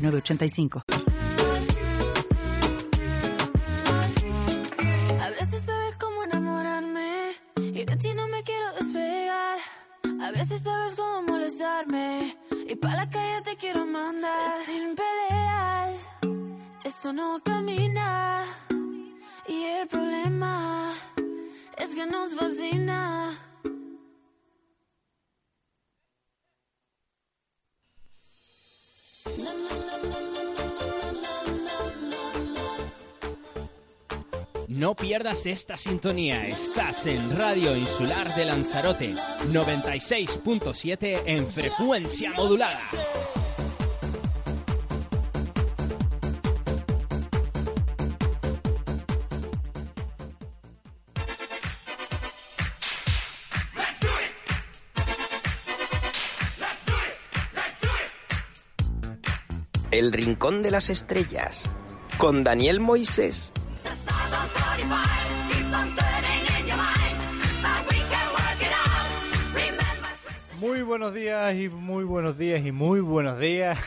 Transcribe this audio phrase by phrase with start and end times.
[0.00, 0.82] 906985.
[5.20, 9.58] A veces sabes cómo enamorarme y de ti no me quiero despegar.
[10.22, 12.36] A veces sabes cómo molestarme
[12.68, 14.48] y para la calle te quiero mandar.
[14.66, 16.06] Sin peleas,
[16.84, 18.44] esto no camina
[19.48, 20.92] y el problema
[21.76, 23.49] es que nos fascina.
[34.80, 36.46] No pierdas esta sintonía.
[36.46, 39.14] Estás en Radio Insular de Lanzarote,
[39.48, 42.80] 96.7 en frecuencia modulada.
[60.00, 61.68] El Rincón de las Estrellas,
[62.16, 63.52] con Daniel Moisés.
[70.58, 73.78] Muy buenos días y muy buenos días y muy buenos días.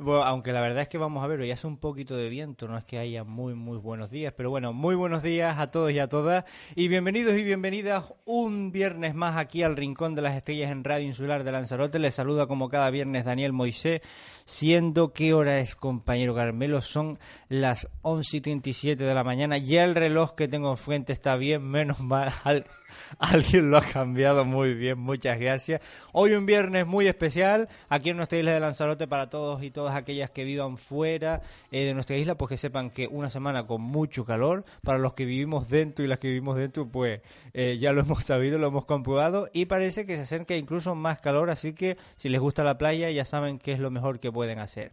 [0.00, 2.68] Bueno, aunque la verdad es que vamos a ver, hoy hace un poquito de viento,
[2.68, 5.90] no es que haya muy, muy buenos días, pero bueno, muy buenos días a todos
[5.90, 6.44] y a todas.
[6.76, 11.04] Y bienvenidos y bienvenidas un viernes más aquí al Rincón de las Estrellas en Radio
[11.04, 11.98] Insular de Lanzarote.
[11.98, 14.00] Les saluda como cada viernes Daniel Moisés,
[14.44, 19.58] siendo qué hora es, compañero Carmelo, son las 11 y 37 de la mañana.
[19.58, 22.32] Ya el reloj que tengo enfrente está bien, menos mal.
[23.18, 25.80] Al- Alguien lo ha cambiado muy bien, muchas gracias.
[26.12, 29.94] Hoy un viernes muy especial aquí en nuestra isla de Lanzarote para todos y todas
[29.94, 33.80] aquellas que vivan fuera eh, de nuestra isla, pues que sepan que una semana con
[33.80, 37.20] mucho calor, para los que vivimos dentro y las que vivimos dentro, pues
[37.54, 41.20] eh, ya lo hemos sabido, lo hemos comprobado y parece que se acerca incluso más
[41.20, 44.32] calor, así que si les gusta la playa ya saben qué es lo mejor que
[44.32, 44.90] pueden hacer.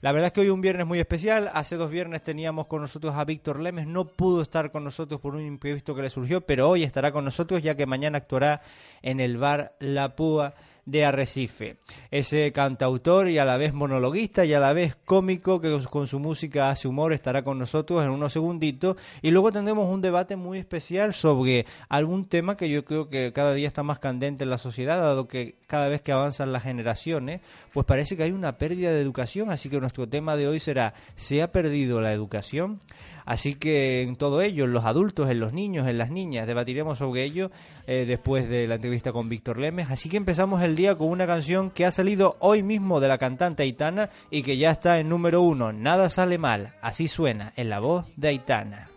[0.00, 3.14] La verdad es que hoy un viernes muy especial, hace dos viernes teníamos con nosotros
[3.14, 6.70] a Víctor Lemes, no pudo estar con nosotros por un imprevisto que le surgió, pero
[6.70, 8.62] hoy estará con nosotros ya que mañana actuará
[9.02, 10.54] en el bar La Púa
[10.84, 11.76] de Arrecife.
[12.10, 16.18] Ese cantautor y a la vez monologuista y a la vez cómico que con su
[16.18, 20.58] música hace humor estará con nosotros en unos segunditos y luego tendremos un debate muy
[20.58, 24.58] especial sobre algún tema que yo creo que cada día está más candente en la
[24.58, 27.40] sociedad dado que cada vez que avanzan las generaciones
[27.72, 30.94] pues parece que hay una pérdida de educación así que nuestro tema de hoy será
[31.14, 32.80] ¿se ha perdido la educación?
[33.24, 36.98] Así que en todo ello, en los adultos, en los niños, en las niñas, debatiremos
[36.98, 37.50] sobre ello
[37.86, 39.90] eh, después de la entrevista con Víctor Lemes.
[39.90, 43.18] Así que empezamos el día con una canción que ha salido hoy mismo de la
[43.18, 45.72] cantante Aitana y que ya está en número uno.
[45.72, 46.74] Nada sale mal.
[46.82, 48.88] Así suena en la voz de Aitana.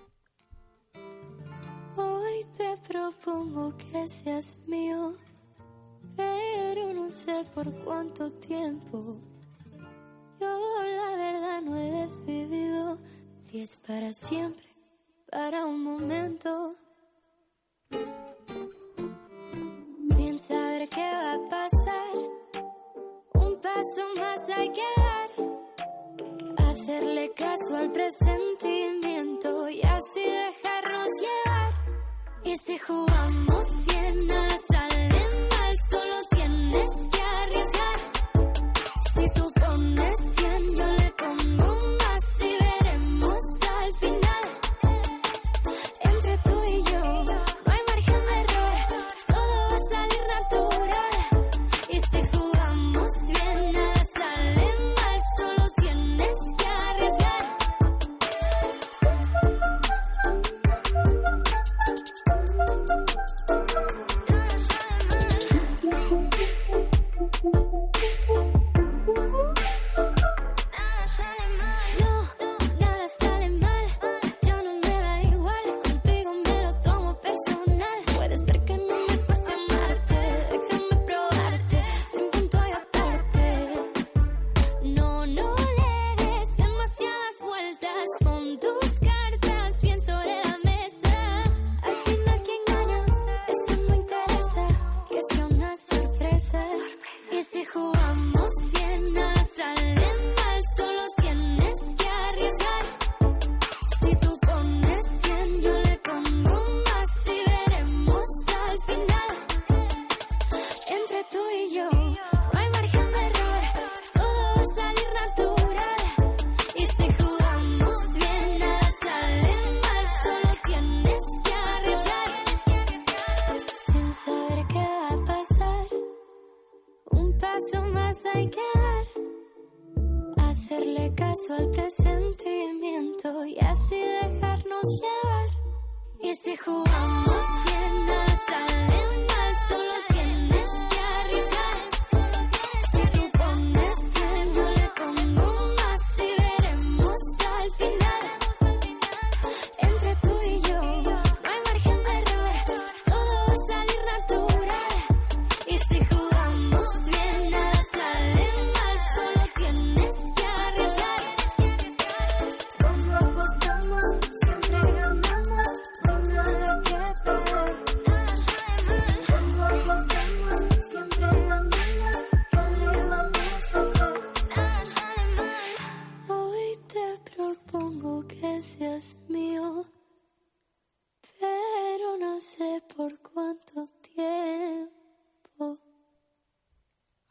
[1.95, 5.13] Hoy te propongo que seas mío,
[6.15, 9.17] pero no sé por cuánto tiempo.
[10.39, 10.47] Yo
[10.97, 12.97] la verdad no he decidido
[13.45, 14.65] si es para siempre,
[15.29, 16.73] para un momento.
[20.15, 22.15] Sin saber qué va a pasar,
[23.35, 25.29] un paso más hay que dar.
[26.69, 31.73] Hacerle caso al presentimiento y así dejarnos llevar.
[32.45, 35.09] Y si jugamos bien, nada sale
[35.51, 37.94] mal, solo tienes que arriesgar.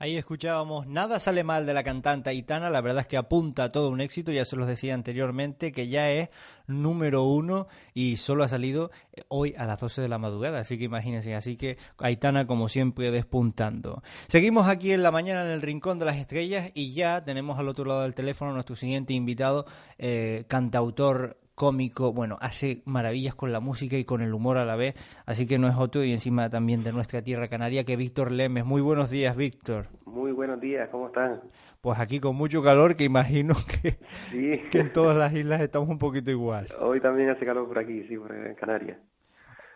[0.04, 3.72] Ahí escuchábamos Nada sale mal de la cantante Aitana, la verdad es que apunta a
[3.72, 6.28] todo un éxito, ya se los decía anteriormente, que ya es
[6.66, 10.76] número uno y solo ha salido eh, hoy a las 12 de la madrugada, así
[10.76, 14.02] que imagínense, así que Aitana como siempre despuntando.
[14.28, 17.68] Seguimos aquí en la mañana en el Rincón de las Estrellas y ya tenemos al
[17.68, 19.64] otro lado del teléfono nuestro siguiente invitado,
[19.96, 24.76] eh, cantautor cómico, bueno, hace maravillas con la música y con el humor a la
[24.76, 24.94] vez,
[25.26, 28.64] así que no es otro y encima también de nuestra tierra canaria que Víctor Lemes.
[28.64, 29.86] Muy buenos días, Víctor.
[30.04, 31.36] Muy buenos días, ¿cómo están?
[31.80, 33.98] Pues aquí con mucho calor, que imagino que,
[34.30, 36.66] Sí, que en todas las islas estamos un poquito igual.
[36.80, 38.98] hoy también hace calor por aquí, sí, por en Canarias.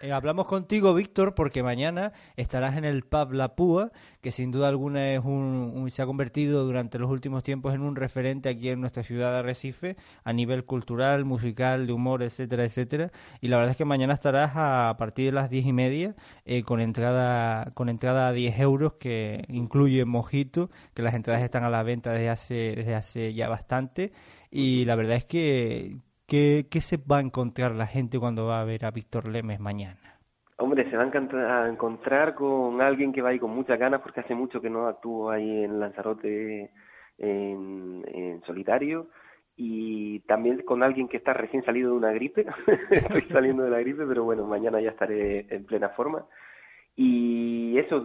[0.01, 3.91] Eh, hablamos contigo, Víctor, porque mañana estarás en el pub La Púa,
[4.21, 7.81] que sin duda alguna es un, un- se ha convertido durante los últimos tiempos en
[7.81, 12.65] un referente aquí en nuestra ciudad de Arrecife a nivel cultural, musical, de humor, etcétera,
[12.65, 13.11] etcétera.
[13.41, 16.15] Y la verdad es que mañana estarás a, partir de las diez y media
[16.45, 21.65] eh, con entrada con entrada a 10 euros que incluye mojito, que las entradas están
[21.65, 24.13] a la venta desde hace desde hace ya bastante.
[24.51, 25.99] Y la verdad es que
[26.29, 29.59] ¿Qué, ¿Qué se va a encontrar la gente cuando va a ver a Víctor Lemes
[29.59, 30.21] mañana?
[30.59, 34.01] Hombre, se va a encont- a encontrar con alguien que va ahí con muchas ganas
[34.01, 36.71] porque hace mucho que no actúo ahí en Lanzarote
[37.19, 39.09] en, en solitario
[39.57, 42.45] y también con alguien que está recién salido de una gripe.
[42.91, 46.27] Estoy saliendo de la gripe, pero bueno, mañana ya estaré en plena forma.
[46.97, 48.05] Y eso,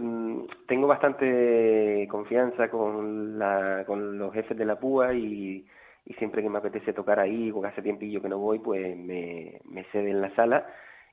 [0.68, 5.66] tengo bastante confianza con, la, con los jefes de la PUA y,
[6.06, 9.62] y siempre que me apetece tocar ahí, porque hace tiempillo que no voy, pues me,
[9.66, 10.68] me ceden la sala.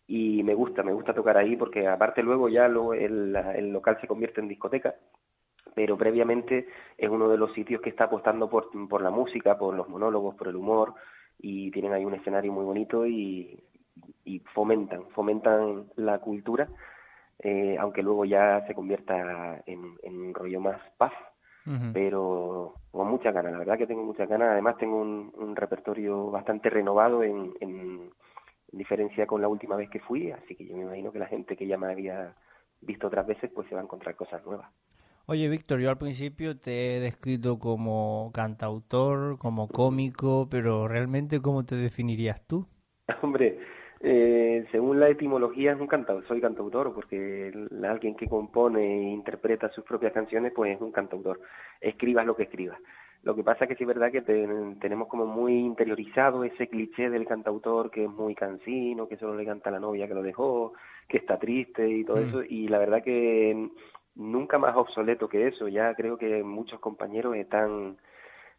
[0.07, 3.97] Y me gusta, me gusta tocar ahí porque aparte luego ya lo, el, el local
[4.01, 4.97] se convierte en discoteca,
[5.75, 6.67] pero previamente
[6.99, 10.35] es uno de los sitios que está apostando por, por la música, por los monólogos,
[10.35, 10.95] por el humor
[11.39, 13.63] y tienen ahí un escenario muy bonito y,
[14.25, 16.69] y fomentan, fomentan la cultura,
[17.39, 21.13] eh, aunque luego ya se convierta en, en un rollo más paz
[21.93, 26.31] Pero con muchas ganas, la verdad que tengo muchas ganas, además tengo un, un repertorio
[26.31, 28.10] bastante renovado en, en,
[28.72, 31.27] en diferencia con la última vez que fui, así que yo me imagino que la
[31.27, 32.34] gente que ya me había
[32.81, 34.69] visto otras veces pues se va a encontrar cosas nuevas.
[35.27, 41.65] Oye, Víctor, yo al principio te he descrito como cantautor, como cómico, pero realmente, ¿cómo
[41.65, 42.67] te definirías tú?
[43.22, 43.60] Hombre,
[44.01, 47.53] eh, según la etimología es un cantautor, soy cantautor porque
[47.83, 51.41] alguien que compone e interpreta sus propias canciones pues es un cantautor,
[51.81, 52.79] escribas lo que escribas.
[53.23, 54.49] Lo que pasa que sí es verdad que te-
[54.81, 59.45] tenemos como muy interiorizado ese cliché del cantautor que es muy cansino, que solo le
[59.45, 60.73] canta a la novia que lo dejó,
[61.07, 62.25] que está triste y todo Mm.
[62.29, 63.69] eso, y la verdad que
[64.15, 67.99] nunca más obsoleto que eso, ya creo que muchos compañeros están,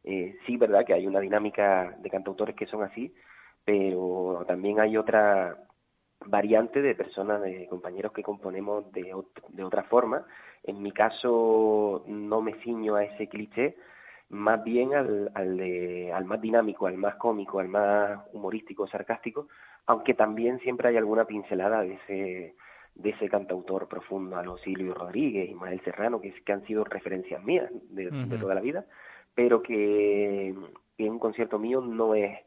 [0.04, 3.14] eh, sí, verdad que hay una dinámica de cantautores que son así,
[3.65, 5.58] pero también hay otra
[6.25, 10.25] variante de personas, de compañeros que componemos de, ot- de otra forma.
[10.63, 13.75] En mi caso no me ciño a ese cliché,
[14.30, 19.48] más bien al, al, de- al más dinámico, al más cómico, al más humorístico, sarcástico,
[19.88, 22.56] aunque también siempre hay alguna pincelada de ese
[22.94, 27.41] de ese cantautor profundo a los Silvio Rodríguez, Ismael Serrano, que, que han sido referencias
[27.41, 28.86] mías de, toda la vida,
[29.34, 30.53] pero que,
[30.98, 32.38] que en un concierto mío no es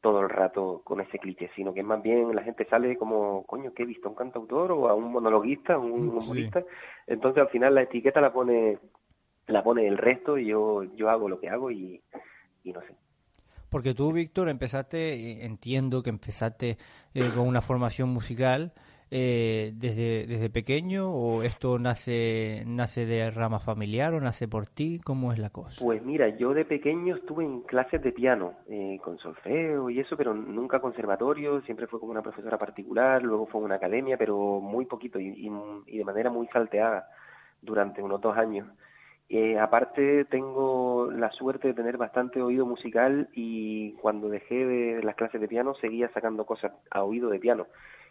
[0.00, 3.72] todo el rato con ese cliché, sino que más bien la gente sale como, coño,
[3.74, 4.08] ¿qué he visto?
[4.08, 6.26] ¿Un cantautor o a un monologuista, un Sí.
[6.26, 6.64] humorista?
[7.06, 8.78] Entonces al final la etiqueta la pone
[9.46, 12.00] la pone el resto y yo, yo hago lo que hago y,
[12.62, 12.94] y no sé.
[13.68, 16.78] Porque tú, Víctor, empezaste, eh, entiendo que empezaste
[17.14, 18.72] eh, con una formación musical
[19.10, 25.00] eh, desde, desde pequeño o esto nace, nace de rama familiar o nace por ti,
[25.04, 25.84] ¿cómo es la cosa?
[25.84, 30.16] Pues mira, yo de pequeño estuve en clases de piano, eh, con solfeo y eso,
[30.16, 34.86] pero nunca conservatorio, siempre fue como una profesora particular, luego fue una academia, pero muy
[34.86, 35.50] poquito y, y,
[35.86, 37.06] y de manera muy salteada
[37.62, 38.68] durante unos dos años.
[39.32, 45.14] Eh, aparte tengo la suerte de tener bastante oído musical y cuando dejé de las
[45.14, 47.68] clases de piano seguía sacando cosas a oído de piano.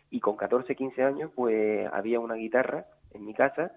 [0.09, 3.71] Y con 14, 15 años pues había una guitarra en mi casa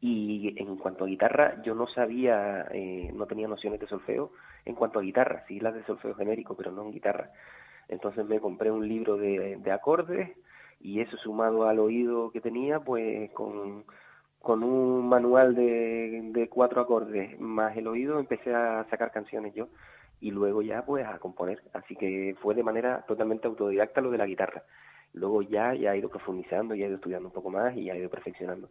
[0.00, 4.32] y en cuanto a guitarra yo no sabía, eh, no tenía nociones de solfeo
[4.64, 7.30] en cuanto a guitarra, sí las de solfeo genérico, pero no en guitarra.
[7.88, 10.30] Entonces me compré un libro de, de acordes
[10.80, 13.84] y eso sumado al oído que tenía, pues con,
[14.40, 19.68] con un manual de, de cuatro acordes más el oído empecé a sacar canciones yo
[20.20, 21.62] y luego ya pues a componer.
[21.74, 24.62] Así que fue de manera totalmente autodidacta lo de la guitarra.
[25.12, 27.94] Luego ya, ya he ido profundizando, ya he ido estudiando un poco más y ya
[27.94, 28.68] he ido perfeccionando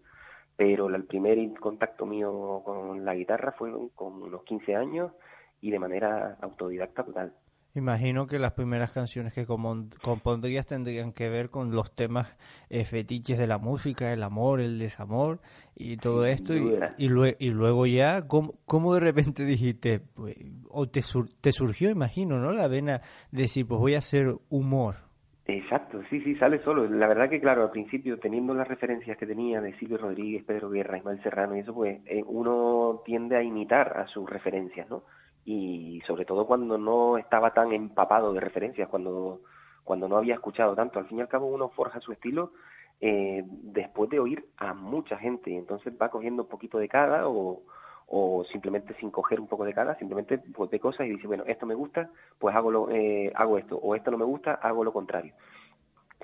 [0.60, 5.14] pero el primer contacto mío con la guitarra fue con unos 15 años
[5.62, 7.34] y de manera autodidacta total.
[7.76, 12.36] Imagino que las primeras canciones que compondrías tendrían que ver con los temas
[12.70, 15.40] eh, fetiches de la música, el amor, el desamor
[15.78, 16.54] y todo esto.
[16.54, 20.36] Y, y, luego ya, ¿cómo, de repente dijiste, pues,
[20.68, 21.00] o te,
[21.40, 22.52] te surgió, imagino, ¿no?
[22.52, 23.00] La vena
[23.32, 25.09] de decir, pues voy a hacer humor.
[25.52, 26.88] Exacto, sí, sí, sale solo.
[26.88, 30.70] La verdad que, claro, al principio, teniendo las referencias que tenía de Silvio Rodríguez, Pedro
[30.70, 35.04] Guerra, Ismael Serrano y eso, pues eh, uno tiende a imitar a sus referencias, ¿no?
[35.46, 39.42] Y sobre todo cuando no estaba tan empapado de referencias, cuando,
[39.84, 41.00] cuando no había escuchado tanto.
[41.00, 42.52] Al fin y al cabo uno forja su estilo
[43.02, 47.64] eh, después de oír a mucha gente, entonces va cogiendo un poquito de cada o,
[48.12, 51.44] o simplemente sin coger un poco de cada, simplemente pues ve cosas y dice, bueno,
[51.46, 54.84] esto me gusta, pues hago, lo, eh, hago esto, o esto no me gusta, hago
[54.84, 55.34] lo contrario.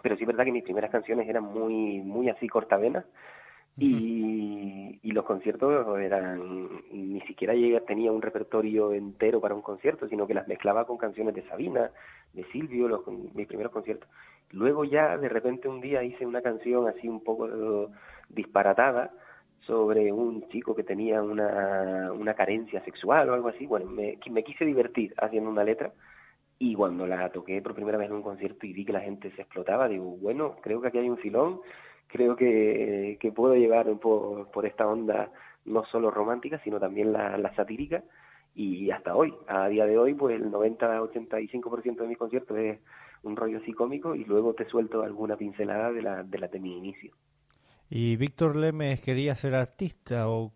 [0.01, 3.05] Pero sí es verdad que mis primeras canciones eran muy, muy así cortavenas
[3.77, 10.07] y, y los conciertos eran, ni siquiera llegué, tenía un repertorio entero para un concierto,
[10.07, 11.91] sino que las mezclaba con canciones de Sabina,
[12.33, 14.09] de Silvio, los, mis primeros conciertos.
[14.51, 17.91] Luego ya de repente un día hice una canción así un poco
[18.29, 19.11] disparatada,
[19.65, 23.65] sobre un chico que tenía una, una carencia sexual o algo así.
[23.65, 25.91] Bueno, me, me quise divertir haciendo una letra
[26.59, 29.31] y cuando la toqué por primera vez en un concierto y vi que la gente
[29.31, 31.61] se explotaba, digo, bueno, creo que aquí hay un filón,
[32.07, 35.31] creo que, que puedo llevar por, por esta onda
[35.65, 38.03] no solo romántica, sino también la, la satírica
[38.55, 42.79] y hasta hoy, a día de hoy, pues el 90-85% de mis conciertos es
[43.23, 46.59] un rollo así cómico y luego te suelto alguna pincelada de la de, la de
[46.59, 47.11] mi inicio.
[47.97, 50.51] ¿Y Víctor Lemes quería ser artista o,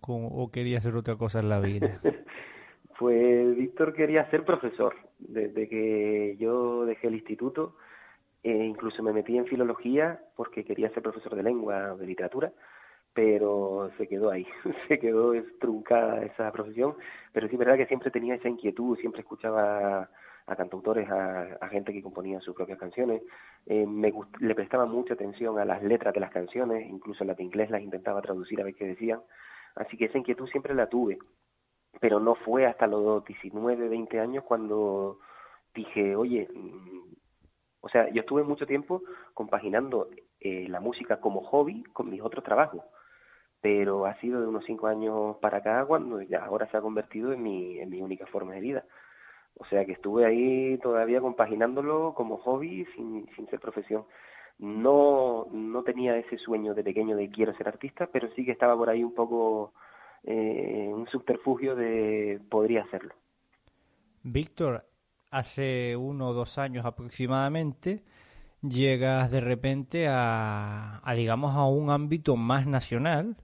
[0.51, 2.01] quería hacer otra cosa en la vida?
[2.99, 4.93] pues Víctor quería ser profesor.
[5.19, 7.77] Desde que yo dejé el instituto,
[8.43, 12.51] e incluso me metí en filología porque quería ser profesor de lengua o de literatura,
[13.13, 14.45] pero se quedó ahí,
[14.89, 16.95] se quedó estruncada esa profesión.
[17.31, 20.09] Pero sí es verdad que siempre tenía esa inquietud, siempre escuchaba
[20.49, 23.21] a cantautores, a, gente que componía sus propias canciones.
[23.65, 27.43] Eh, me le prestaba mucha atención a las letras de las canciones, incluso las de
[27.43, 29.21] inglés las intentaba traducir a ver qué decían.
[29.75, 31.19] Así que esa inquietud siempre la tuve,
[31.99, 35.19] pero no fue hasta los 19, 20 años cuando
[35.73, 37.13] dije, oye, mm,
[37.81, 39.03] o sea, yo estuve mucho tiempo
[39.33, 42.83] compaginando eh, la música como hobby con mis otros trabajos,
[43.61, 47.31] pero ha sido de unos cinco años para acá cuando ya ahora se ha convertido
[47.33, 48.85] en mi, en mi única forma de vida.
[49.59, 54.05] O sea que estuve ahí todavía compaginándolo como hobby sin, sin ser profesión.
[54.57, 58.75] No, no tenía ese sueño de pequeño de quiero ser artista, pero sí que estaba
[58.75, 59.73] por ahí un poco
[60.23, 63.13] eh, un subterfugio de podría hacerlo.
[64.23, 64.85] Víctor,
[65.29, 68.03] hace uno o dos años aproximadamente
[68.61, 73.37] llegas de repente a, a digamos a un ámbito más nacional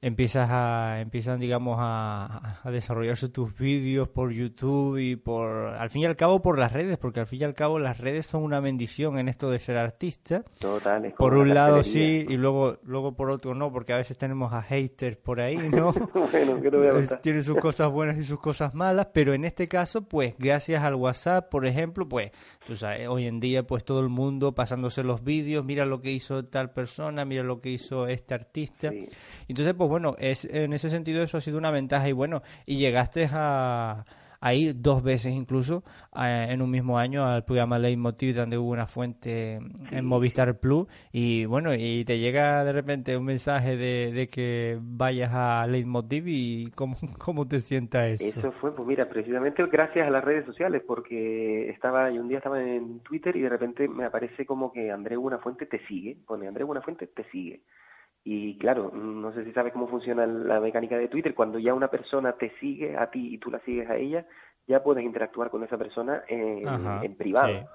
[0.00, 6.02] Empiezas a, empiezan, digamos, a, a, desarrollarse tus vídeos por YouTube y por, al fin
[6.02, 8.42] y al cabo, por las redes, porque al fin y al cabo las redes son
[8.42, 10.44] una bendición en esto de ser artista.
[10.58, 14.52] Total, por un lado sí, y luego, luego por otro no, porque a veces tenemos
[14.52, 15.92] a haters por ahí, ¿no?
[16.32, 19.44] bueno, que no voy a Tiene sus cosas buenas y sus cosas malas, pero en
[19.44, 22.30] este caso, pues, gracias al WhatsApp, por ejemplo, pues,
[22.66, 26.10] tú sabes, hoy en día, pues, todo el mundo pasándose los vídeos, mira lo que
[26.10, 28.92] hizo tal persona, mira lo que hizo este artista.
[29.48, 32.78] Entonces, pues bueno, es, en ese sentido eso ha sido una ventaja y bueno, y
[32.78, 34.04] llegaste a,
[34.52, 39.58] ir dos veces incluso en un mismo año al programa Leitmotiv donde hubo una fuente
[39.90, 45.30] en Movistar Plus y bueno, y te llega de repente un mensaje de, que vayas
[45.32, 48.38] a Leitmotiv y cómo, cómo te sienta eso.
[48.38, 52.36] Eso fue, pues mira, precisamente gracias a las redes sociales porque estaba, y un día
[52.36, 56.46] estaba en Twitter y de repente me aparece como que André Buenafuente te sigue, pone
[56.46, 57.62] André Buenafuente te sigue.
[58.26, 61.88] Y claro, no sé si sabes cómo funciona la mecánica de Twitter, cuando ya una
[61.88, 64.26] persona te sigue a ti y tú la sigues a ella,
[64.66, 67.68] ya puedes interactuar con esa persona en, privado.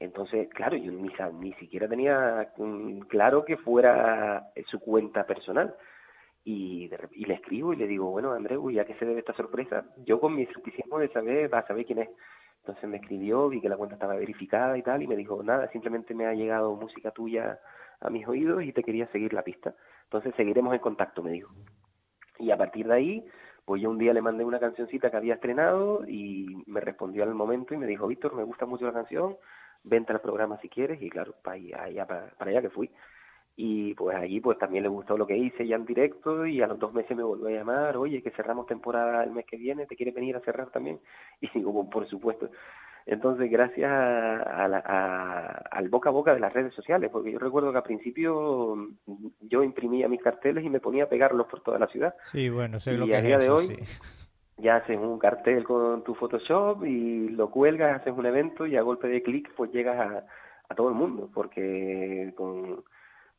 [0.00, 5.74] Entonces, claro, yo ni, ni siquiera tenía mm, claro que fuera su cuenta personal.
[6.42, 9.34] y, y le escribo y le digo, bueno, Andreu, ¿y a qué se debe esta
[9.34, 9.84] sorpresa?
[10.06, 12.08] Yo con mi escepticismo de saber, va a saber quién es.
[12.60, 15.68] Entonces me escribió, vi que la cuenta estaba verificada y tal, y me dijo, nada,
[15.68, 17.58] simplemente me ha llegado música tuya
[18.02, 19.74] a mis oídos y te quería seguir la pista.
[20.04, 21.54] Entonces seguiremos en contacto, me dijo.
[22.38, 23.24] Y a partir de ahí,
[23.64, 27.34] pues yo un día le mandé una cancioncita que había estrenado y me respondió al
[27.34, 29.36] momento y me dijo, Víctor, me gusta mucho la canción,
[29.84, 32.90] vente al programa si quieres, y claro, para allá, para, allá que fui
[33.54, 36.66] y pues allí pues también le gustó lo que hice ya en directo y a
[36.66, 39.86] los dos meses me volvió a llamar, oye, que cerramos temporada el mes que viene,
[39.86, 41.00] ¿te quiere venir a cerrar también?
[41.40, 42.50] Y digo, por supuesto.
[43.06, 47.78] Entonces, gracias a, al boca a boca de las redes sociales, porque yo recuerdo que
[47.78, 51.88] al principio mm, yo imprimía mis carteles y me ponía a pegarlos por toda la
[51.88, 52.14] ciudad.
[52.22, 53.76] Sí, bueno, sé lo y que a es día de eso, hoy sí.
[54.56, 58.82] ya haces un cartel con tu Photoshop y lo cuelgas, haces un evento y a
[58.82, 60.26] golpe de clic pues llegas a,
[60.68, 62.84] a todo el mundo, porque con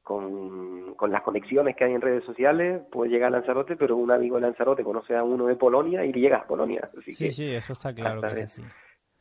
[0.03, 4.11] con, con las conexiones que hay en redes sociales, puede llegar a Lanzarote, pero un
[4.11, 6.89] amigo de Lanzarote conoce a uno de Polonia y llega a Polonia.
[6.97, 8.61] Así Sí, que, sí, eso está claro que hasta es así.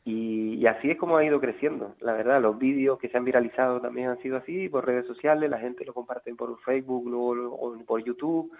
[0.05, 1.95] Y, y así es como ha ido creciendo.
[2.01, 5.49] La verdad, los vídeos que se han viralizado también han sido así, por redes sociales,
[5.49, 8.51] la gente lo comparte por Facebook luego lo- o por YouTube,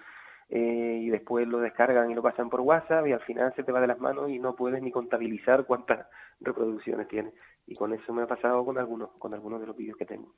[0.48, 3.72] eh, y después lo descargan y lo pasan por WhatsApp, y al final se te
[3.72, 6.06] va de las manos y no puedes ni contabilizar cuántas
[6.40, 7.32] reproducciones tiene.
[7.66, 10.34] Y con eso me ha pasado con algunos, con algunos de los vídeos que tengo.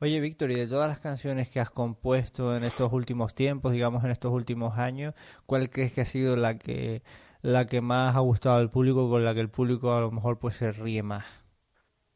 [0.00, 4.02] Oye, Víctor, y de todas las canciones que has compuesto en estos últimos tiempos, digamos
[4.04, 5.14] en estos últimos años,
[5.46, 7.02] ¿cuál crees que ha sido la que
[7.42, 10.38] la que más ha gustado al público, con la que el público a lo mejor
[10.38, 11.26] pues se ríe más?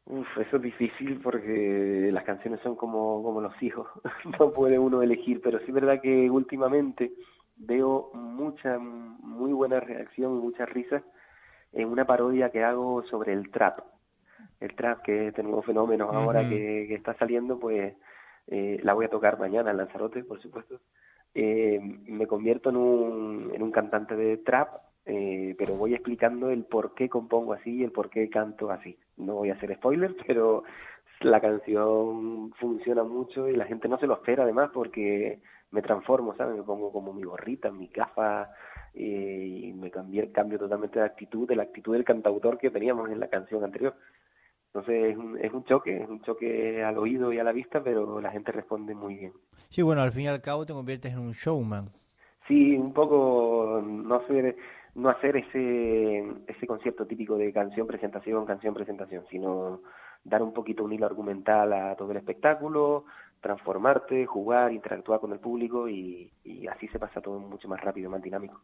[0.05, 3.87] Uf, eso es difícil porque las canciones son como, como los hijos,
[4.39, 7.11] no puede uno elegir, pero sí es verdad que últimamente
[7.57, 11.03] veo mucha, muy buena reacción y muchas risas
[11.73, 13.79] en una parodia que hago sobre el trap.
[14.59, 17.93] El trap, que es este nuevo fenómeno ahora que está saliendo, pues
[18.47, 20.79] eh, la voy a tocar mañana en Lanzarote, por supuesto.
[21.33, 24.69] Eh, me convierto en un, en un cantante de trap,
[25.07, 28.97] eh, pero voy explicando el por qué compongo así y el por qué canto así.
[29.15, 30.63] No voy a hacer spoilers, pero
[31.21, 35.39] la canción funciona mucho y la gente no se lo espera además porque
[35.71, 36.57] me transformo, ¿sabes?
[36.57, 38.49] Me pongo como mi gorrita, mi gafas
[38.93, 43.09] eh, y me cambié, cambio totalmente de actitud, de la actitud del cantautor que teníamos
[43.09, 43.95] en la canción anterior.
[44.67, 47.81] Entonces es un, es un choque, es un choque al oído y a la vista,
[47.81, 49.33] pero la gente responde muy bien.
[49.69, 51.89] Sí, bueno, al fin y al cabo te conviertes en un showman.
[52.47, 54.55] Sí, un poco no hacer,
[54.97, 59.81] no hacer ese, ese concepto típico de canción, presentación, canción, presentación, sino
[60.23, 63.05] dar un poquito un hilo argumental a todo el espectáculo,
[63.39, 68.09] transformarte, jugar, interactuar con el público y, y así se pasa todo mucho más rápido,
[68.09, 68.59] más dinámico.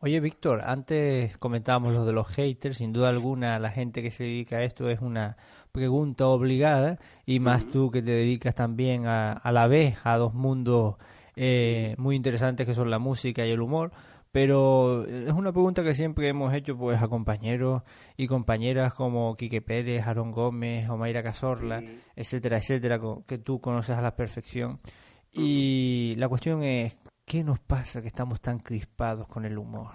[0.00, 4.22] Oye, Víctor, antes comentábamos lo de los haters, sin duda alguna la gente que se
[4.22, 5.36] dedica a esto es una
[5.72, 10.34] pregunta obligada y más tú que te dedicas también a, a la vez a dos
[10.34, 10.98] mundos
[11.34, 13.90] eh, muy interesantes que son la música y el humor,
[14.32, 17.82] pero es una pregunta que siempre hemos hecho pues a compañeros
[18.16, 22.00] y compañeras como Quique Pérez, Aaron Gómez, Omaira Cazorla, Sí.
[22.16, 24.80] etcétera, etcétera, que tú conoces a la perfección.
[25.32, 29.88] Y la cuestión es, ¿qué nos pasa que estamos tan crispados con el humor?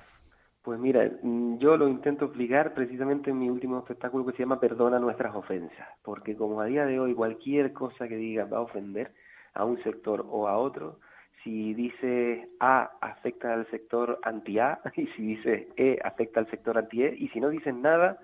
[0.62, 4.62] Pues mira, mm, yo lo intento explicar precisamente en mi último espectáculo que se llama
[4.62, 8.62] Perdona nuestras ofensas, porque como a día de hoy cualquier cosa que digas va a
[8.62, 9.14] ofender
[9.54, 11.00] a un sector o a otro,
[11.44, 17.16] si dices A afecta al sector anti-A y si dices E afecta al sector anti-E
[17.18, 18.20] y si no dices nada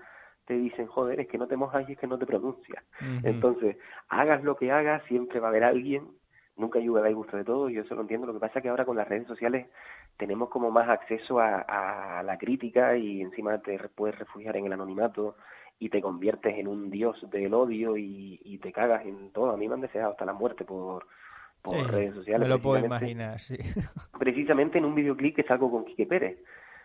[0.46, 2.82] te dicen, joder, es que no te mojas y es que no te pronuncias.
[3.22, 3.76] Entonces,
[4.08, 6.08] hagas lo que hagas, siempre va a haber alguien,
[6.56, 8.68] nunca lluvia hay gusto de todo, yo eso lo entiendo, lo que pasa es que
[8.68, 9.68] ahora con las redes sociales
[10.16, 11.60] tenemos como más acceso a,
[12.18, 15.36] a la crítica y encima te puedes refugiar en el anonimato
[15.78, 19.52] y te conviertes en un dios del odio y, y te cagas en todo.
[19.52, 21.06] A mí me han deseado hasta la muerte por,
[21.62, 22.48] por Sí, redes sociales.
[22.48, 23.56] Me lo puedo imaginar, sí.
[24.18, 26.38] Precisamente en un videoclip que salgo con Quique Pérez.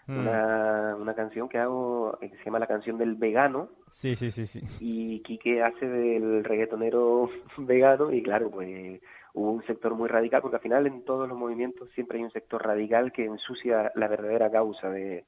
[0.07, 0.19] Mm.
[0.19, 4.29] Una, una canción que hago eh, que se llama la canción del vegano Sí, sí,
[4.29, 4.61] sí, sí.
[4.79, 9.01] y Quique hace del reggaetonero vegano y claro, pues
[9.33, 12.29] hubo un sector muy radical porque al final en todos los movimientos siempre hay un
[12.29, 15.25] sector radical que ensucia la verdadera causa de,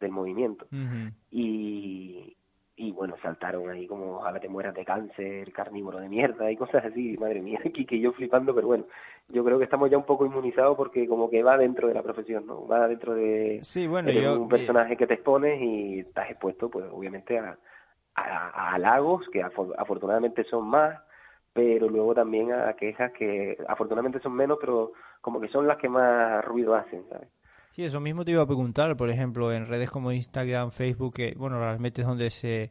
[0.00, 0.66] del movimiento
[1.30, 2.36] y,
[2.76, 6.84] y bueno, saltaron ahí como ojalá te mueras de cáncer, carnívoro de mierda y cosas
[6.84, 8.84] así, madre mía, Quique y yo flipando, pero bueno,
[9.28, 12.02] yo creo que estamos ya un poco inmunizados porque como que va dentro de la
[12.02, 12.66] profesión, ¿no?
[12.66, 14.34] Va dentro de Sí, bueno, eres yo...
[14.42, 17.58] un personaje que te expones y estás expuesto, pues obviamente a,
[18.14, 21.00] a, a halagos, que afo- afortunadamente son más,
[21.52, 25.88] pero luego también a quejas que afortunadamente son menos, pero como que son las que
[25.88, 27.28] más ruido hacen, ¿sabes?
[27.76, 31.34] Sí, eso mismo te iba a preguntar, por ejemplo, en redes como Instagram, Facebook, que,
[31.36, 32.70] bueno, realmente es donde se,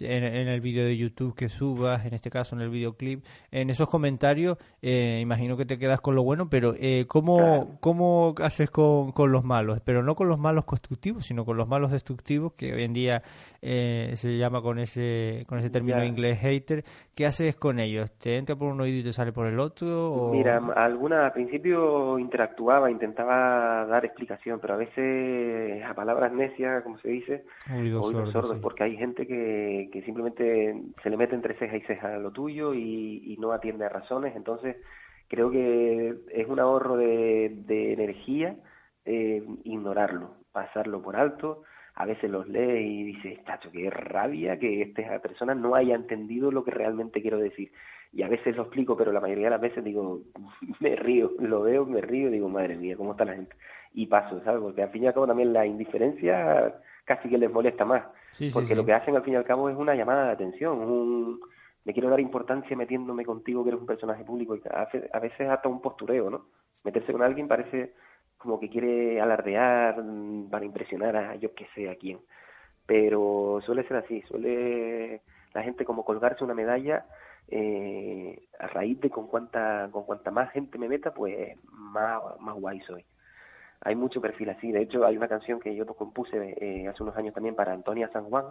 [0.00, 3.88] en, el vídeo de YouTube que subas, en este caso en el videoclip, en esos
[3.88, 9.12] comentarios, eh, imagino que te quedas con lo bueno, pero eh, ¿cómo, ¿cómo haces con,
[9.12, 9.80] con los malos?
[9.84, 13.22] Pero no con los malos constructivos, sino con los malos destructivos, que hoy en día
[13.62, 16.84] eh, se llama con ese, con ese término inglés hater.
[17.14, 18.10] ¿Qué haces con ellos?
[18.18, 20.30] ¿Te entra por un oído y te sale por el otro?
[20.32, 26.98] Mira, alguna, al principio interactuaba, intentaba dar explicación, pero a veces a palabras necias, como
[26.98, 31.76] se dice, oídos, sordos, porque hay gente que, que simplemente se le mete entre ceja
[31.76, 34.76] y ceja lo tuyo y, no atiende a razones, entonces
[35.28, 38.56] creo que es un ahorro de, energía
[39.06, 41.62] eh, ignorarlo, pasarlo por alto,
[41.94, 46.50] a veces los lee y dice, chacho, qué rabia que esta persona no haya entendido
[46.50, 47.72] lo que realmente quiero decir.
[48.12, 50.22] Y a veces lo explico, pero la mayoría de las veces digo,
[50.80, 53.54] me río, lo veo, me río digo, madre mía, ¿cómo está la gente?
[53.94, 54.60] Y paso, ¿sabes?
[54.60, 58.04] Porque al fin y al cabo también la indiferencia casi que les molesta más.
[58.52, 61.40] porque lo que hacen al fin y al cabo es una llamada de atención, un
[61.84, 65.68] me quiero dar importancia metiéndome contigo que eres un personaje público y a veces hasta
[65.68, 66.46] un postureo, ¿no?
[66.84, 67.94] Meterse con alguien parece
[68.36, 72.20] como que quiere alardear mm, para impresionar a yo que sé a quién.
[72.86, 75.22] Pero suele ser así, suele
[75.54, 77.06] la gente como colgarse una medalla
[77.48, 82.54] eh, a raíz de con cuánta, con cuanta más gente me meta, pues más, más
[82.56, 83.04] guay soy.
[83.82, 87.16] Hay mucho perfil así, de hecho hay una canción que yo compuse eh, hace unos
[87.16, 88.44] años también para Antonia San Juan,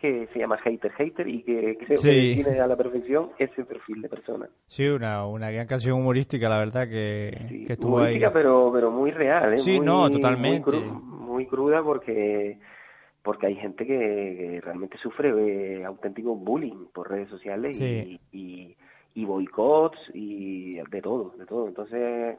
[0.00, 4.00] que se llama Hater Hater y que, que se define a la perfección ese perfil
[4.02, 4.48] de persona.
[4.66, 9.10] Sí, una, una gran canción humorística, la verdad, que, que estuvo humorística, pero, pero muy
[9.10, 9.58] real, ¿eh?
[9.58, 10.78] Sí, no, totalmente.
[10.78, 12.58] Muy, cruda porque
[13.22, 18.76] porque hay gente que, realmente sufre eh, auténtico bullying por redes sociales y, y,
[19.14, 21.68] y boicots y de todo, de todo.
[21.68, 22.38] Entonces,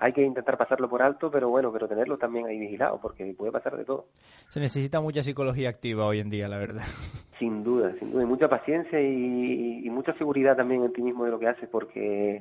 [0.00, 3.52] hay que intentar pasarlo por alto, pero bueno, pero tenerlo también ahí vigilado, porque puede
[3.52, 4.06] pasar de todo.
[4.48, 6.82] Se necesita mucha psicología activa hoy en día, la verdad.
[7.38, 11.30] Sin duda, sin duda, y mucha paciencia y, mucha seguridad también en ti mismo de
[11.30, 12.40] lo que haces, porque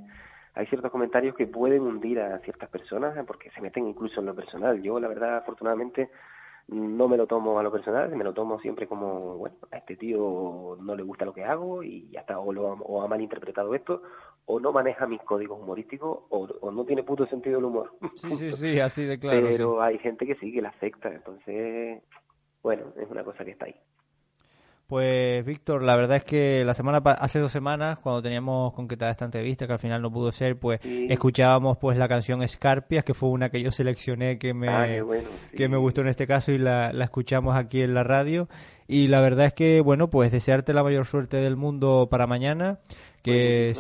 [0.54, 4.34] hay ciertos comentarios que pueden hundir a ciertas personas, porque se meten incluso en lo
[4.34, 4.82] personal.
[4.82, 6.10] Yo, la verdad, afortunadamente,
[6.68, 9.96] no me lo tomo a lo personal, me lo tomo siempre como, bueno, a este
[9.96, 13.76] tío no le gusta lo que hago y ya está, o, lo, o ha malinterpretado
[13.76, 14.02] esto,
[14.46, 17.94] o no maneja mis códigos humorísticos, o, no tiene puto sentido del humor.
[18.16, 19.48] Sí, sí, sí, así de claro.
[19.48, 22.02] Pero hay gente que sí, que la afecta, entonces,
[22.64, 23.76] bueno, es una cosa que está ahí.
[24.88, 29.26] Pues Víctor, la verdad es que la semana hace dos semanas cuando teníamos concretada esta
[29.26, 33.30] entrevista que al final no pudo ser, pues escuchábamos pues la canción Escarpias que fue
[33.30, 34.86] una que yo seleccioné que me ah,
[35.58, 38.48] que me gustó en este caso y la, la escuchamos aquí en la radio.
[38.88, 42.78] Y la verdad es que bueno pues desearte la mayor suerte del mundo para mañana
[43.26, 43.74] que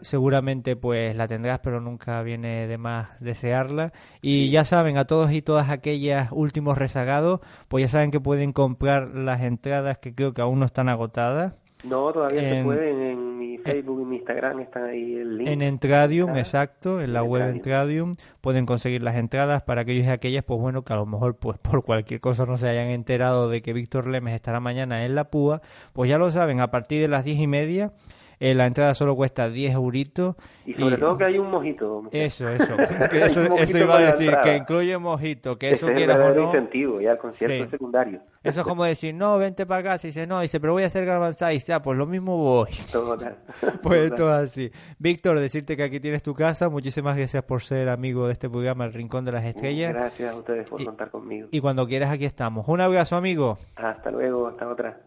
[0.00, 3.92] seguramente pues la tendrás pero nunca viene de más desearla.
[4.22, 8.54] Y ya saben a todos y todas aquellas últimos rezagados pues ya saben que pueden
[8.54, 11.52] comprar las entradas que creo que aún no están agotadas.
[11.84, 15.48] No todavía se pueden en mi Facebook y mi Instagram están ahí el link.
[15.48, 20.42] en Entradium exacto en la web Entradium pueden conseguir las entradas para aquellos y aquellas
[20.42, 23.60] pues bueno que a lo mejor pues por cualquier cosa no se hayan enterado de
[23.60, 25.60] que Víctor Lemes estará mañana en la púa.
[25.92, 27.92] Pues ya lo saben a partir de las diez y media
[28.38, 30.36] eh, la entrada solo cuesta 10 euritos.
[30.64, 32.02] Y sobre todo que hay un mojito.
[32.10, 32.74] Eso, eso.
[33.12, 36.42] eso, iba a decir, que incluye mojito, que eso quieras o no.
[36.46, 38.20] incentivo, ya concierto secundario.
[38.42, 39.98] Eso es como decir, no, vente para acá.
[39.98, 41.06] Si dice, no, dice, pero voy a hacer
[41.52, 42.68] y ya, pues lo mismo voy.
[43.82, 44.70] pues todo así.
[44.98, 46.68] Víctor, decirte que aquí tienes tu casa.
[46.68, 49.92] Muchísimas gracias por ser amigo de este programa, El Rincón de las Estrellas.
[49.92, 51.48] Gracias a ustedes por contar conmigo.
[51.50, 52.66] Y cuando quieras, aquí estamos.
[52.68, 53.58] Un abrazo, amigo.
[53.76, 55.00] Hasta luego, hasta otra.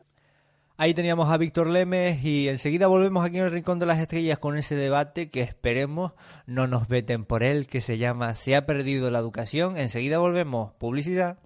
[0.82, 4.40] Ahí teníamos a Víctor Lemes y enseguida volvemos aquí en el Rincón de las Estrellas
[4.40, 6.14] con ese debate que esperemos
[6.46, 9.76] no nos veten por él, que se llama ¿Se ha perdido la educación?
[9.76, 10.72] Enseguida volvemos.
[10.76, 11.38] Publicidad.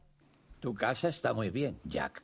[0.59, 2.21] Tu casa está muy bien, Jack.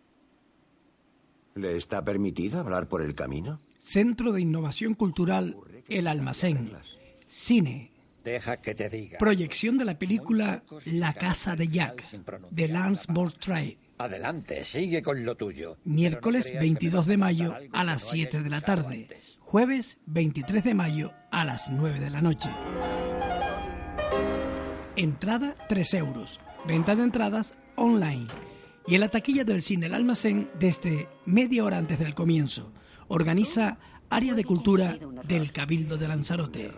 [1.55, 3.59] ¿Le está permitido hablar por el camino?
[3.79, 6.69] Centro de Innovación Cultural El Almacén.
[7.25, 7.89] Cine.
[8.23, 9.17] Deja que te diga.
[9.17, 12.07] Proyección de la película La Casa de Jack,
[12.51, 13.07] de Lance
[13.39, 15.77] Trade Adelante, sigue con lo tuyo.
[15.83, 19.09] Miércoles 22 de mayo a las 7 de la tarde.
[19.41, 22.49] Jueves 23 de mayo a las 9 de la noche.
[24.95, 26.39] Entrada 3 euros.
[26.65, 28.27] Venta de entradas online.
[28.87, 32.71] Y en la taquilla del cine El Almacén desde media hora antes del comienzo.
[33.09, 36.71] Organiza Área de Cultura del Cabildo de Lanzarote.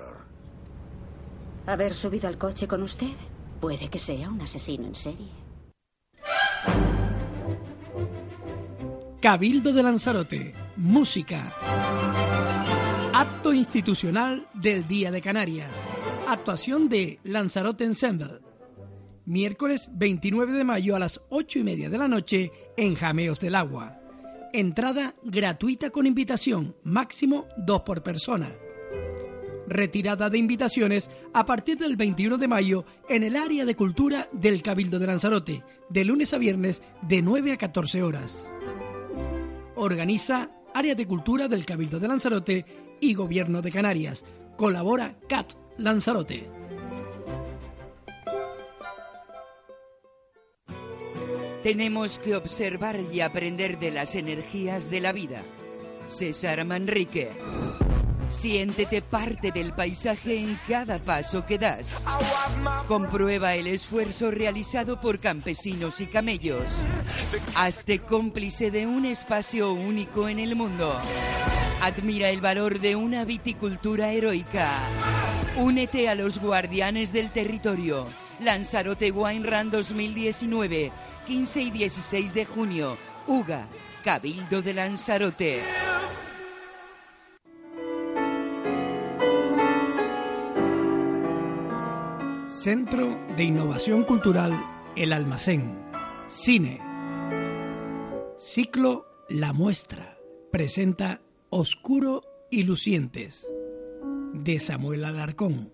[1.68, 3.14] ¿Haber subido al coche con usted?
[3.60, 5.41] Puede que sea un asesino en serie.
[9.22, 11.54] Cabildo de Lanzarote, música.
[13.14, 15.70] Acto institucional del Día de Canarias.
[16.28, 18.40] Actuación de Lanzarote Ensemble.
[19.26, 23.54] Miércoles 29 de mayo a las 8 y media de la noche en Jameos del
[23.54, 24.00] Agua.
[24.54, 28.52] Entrada gratuita con invitación, máximo dos por persona.
[29.68, 34.64] Retirada de invitaciones a partir del 21 de mayo en el área de cultura del
[34.64, 38.48] Cabildo de Lanzarote, de lunes a viernes de 9 a 14 horas.
[39.76, 42.66] Organiza Área de Cultura del Cabildo de Lanzarote
[43.00, 44.24] y Gobierno de Canarias.
[44.58, 46.48] Colabora CAT Lanzarote.
[51.64, 55.44] Tenemos que observar y aprender de las energías de la vida.
[56.08, 57.30] César Manrique.
[58.32, 62.04] Siéntete parte del paisaje en cada paso que das.
[62.88, 66.84] Comprueba el esfuerzo realizado por campesinos y camellos.
[67.56, 71.00] Hazte cómplice de un espacio único en el mundo.
[71.82, 74.70] Admira el valor de una viticultura heroica.
[75.58, 78.08] Únete a los guardianes del territorio.
[78.40, 80.92] Lanzarote Wine Run 2019,
[81.28, 82.98] 15 y 16 de junio.
[83.28, 83.68] UGA,
[84.04, 85.62] Cabildo de Lanzarote.
[92.62, 94.54] Centro de Innovación Cultural
[94.96, 95.80] El Almacén.
[96.28, 96.80] Cine.
[98.38, 100.20] Ciclo La Muestra.
[100.52, 102.22] Presenta Oscuro
[102.52, 103.48] y Lucientes.
[104.36, 105.74] De Samuel Alarcón.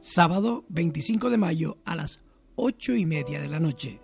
[0.00, 2.22] Sábado 25 de mayo a las
[2.56, 4.00] 8 y media de la noche.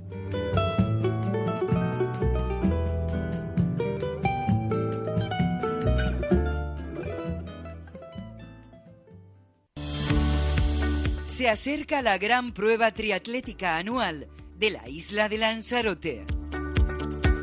[11.25, 16.25] Se acerca la gran prueba triatlética anual de la isla de Lanzarote.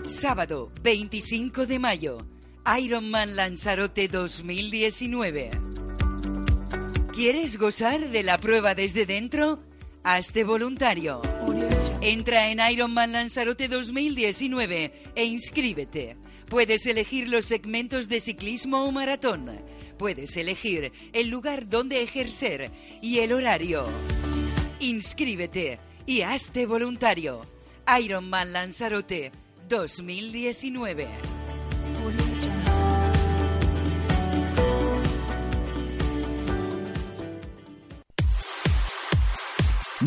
[0.06, 2.18] Sábado 25 de mayo,
[2.80, 5.52] Ironman Lanzarote 2019.
[7.14, 9.60] ¿Quieres gozar de la prueba desde dentro?
[10.04, 11.22] Hazte voluntario.
[12.02, 16.18] Entra en Ironman Lanzarote 2019 e inscríbete.
[16.50, 19.64] Puedes elegir los segmentos de ciclismo o maratón.
[20.00, 23.86] Puedes elegir el lugar donde ejercer y el horario.
[24.80, 27.46] Inscríbete y hazte voluntario.
[28.00, 29.32] Ironman Lanzarote
[29.70, 31.41] 2019.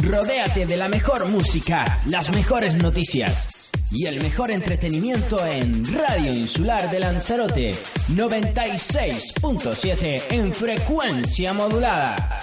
[0.02, 6.90] Rodéate de la mejor música, las mejores noticias y el mejor entretenimiento en Radio Insular
[6.90, 7.70] de Lanzarote
[8.08, 12.40] 96.7 en frecuencia modulada.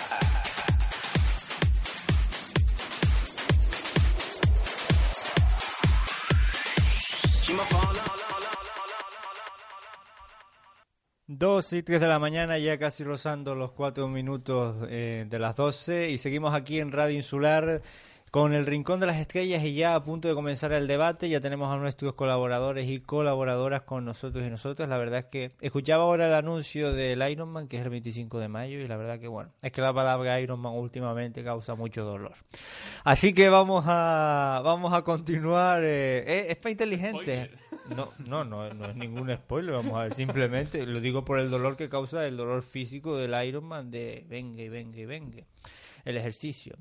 [11.41, 15.55] Dos y tres de la mañana, ya casi rozando los cuatro minutos eh, de las
[15.55, 17.81] 12 y seguimos aquí en Radio Insular
[18.29, 21.41] con el Rincón de las Estrellas y ya a punto de comenzar el debate, ya
[21.41, 24.87] tenemos a nuestros colaboradores y colaboradoras con nosotros y nosotras.
[24.87, 28.47] La verdad es que escuchaba ahora el anuncio del Ironman, que es el 25 de
[28.47, 32.35] mayo, y la verdad que bueno, es que la palabra Ironman últimamente causa mucho dolor.
[33.03, 35.81] Así que vamos a vamos a continuar.
[35.83, 37.49] Eh, eh, es para inteligente.
[37.95, 41.49] No, no, no, no es ningún spoiler, vamos a ver, simplemente lo digo por el
[41.49, 45.43] dolor que causa el dolor físico del Ironman de venga y venga y venga
[46.05, 46.75] el ejercicio.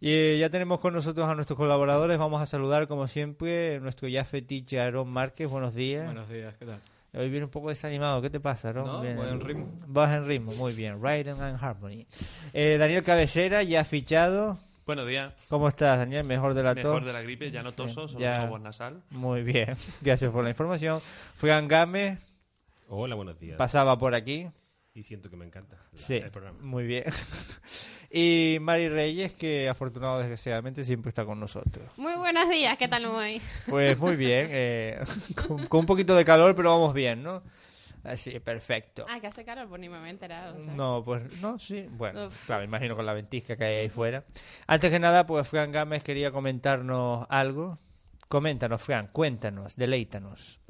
[0.00, 2.18] Y eh, ya tenemos con nosotros a nuestros colaboradores.
[2.18, 5.48] Vamos a saludar, como siempre, nuestro ya fetiche Aaron Márquez.
[5.48, 6.04] Buenos días.
[6.06, 6.80] Buenos días, ¿qué tal?
[7.12, 8.22] Hoy viene un poco desanimado.
[8.22, 8.86] ¿Qué te pasa, Aaron?
[8.86, 9.68] No, voy en ritmo.
[9.88, 11.02] Vas en ritmo, muy bien.
[11.02, 12.06] Riding and Harmony.
[12.52, 14.58] Eh, Daniel Cabecera, ya fichado.
[14.86, 15.32] Buenos días.
[15.48, 16.24] ¿Cómo estás, Daniel?
[16.24, 16.84] ¿Mejor de la tos?
[16.84, 18.34] Mejor de la gripe, ya no toso, solo Ya.
[18.34, 19.02] tengo voz nasal.
[19.10, 19.76] Muy bien.
[20.00, 21.00] Gracias por la información.
[21.36, 22.18] Fran Gámez
[22.88, 23.56] Hola, buenos días.
[23.56, 24.48] pasaba por aquí.
[24.92, 26.58] Y siento que me encanta la- Sí, el programa.
[26.60, 27.04] muy bien.
[28.10, 31.86] y Mari Reyes, que afortunado desgraciadamente siempre está con nosotros.
[31.96, 33.40] Muy buenos días, ¿qué tal muy?
[33.68, 35.00] Pues muy bien, eh,
[35.46, 37.42] con, con un poquito de calor, pero vamos bien, ¿no?
[38.04, 39.04] Así, perfecto.
[39.08, 40.56] Ah, que hace calor, pues ni me he enterado.
[40.58, 40.72] o sea.
[40.74, 42.46] No, pues no, sí, bueno, Uf.
[42.46, 44.24] claro, imagino con la ventisca que hay ahí fuera.
[44.66, 47.78] Antes que nada, pues Fran Gámez quería comentarnos algo
[48.28, 50.60] Coméntanos, Fran, cuéntanos, deleítanos.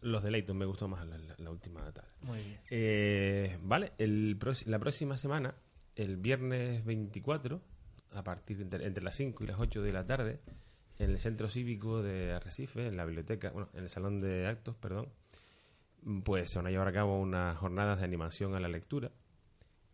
[0.00, 2.08] Los deleitos me gustó más la, la- la última tarde.
[2.22, 2.58] Muy bien.
[2.70, 5.54] Eh, vale, el la próxima semana,
[5.94, 7.60] el viernes 24,
[8.14, 10.40] a partir entre, entre las 5 y las 8 de la tarde,
[10.98, 14.74] en el Centro Cívico de Arrecife, en la biblioteca, bueno, en el Salón de Actos,
[14.76, 15.08] perdón,
[16.24, 19.10] pues se van a llevar a cabo unas jornadas de animación a la lectura,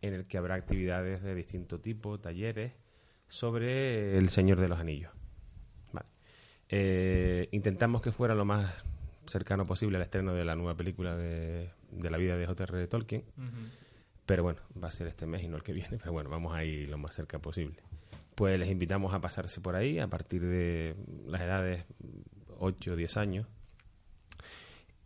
[0.01, 2.73] en el que habrá actividades de distinto tipo, talleres,
[3.27, 5.11] sobre El Señor de los Anillos.
[5.93, 6.07] Vale.
[6.69, 8.83] Eh, intentamos que fuera lo más
[9.27, 12.87] cercano posible al estreno de la nueva película de, de la vida de J.R.R.
[12.87, 13.23] Tolkien.
[14.25, 15.97] Pero bueno, va a ser este mes y no el que viene.
[15.99, 17.81] Pero bueno, vamos a ir lo más cerca posible.
[18.35, 20.95] Pues les invitamos a pasarse por ahí a partir de
[21.25, 21.85] las edades
[22.59, 23.47] 8 o 10 años.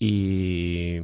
[0.06, 1.02] Y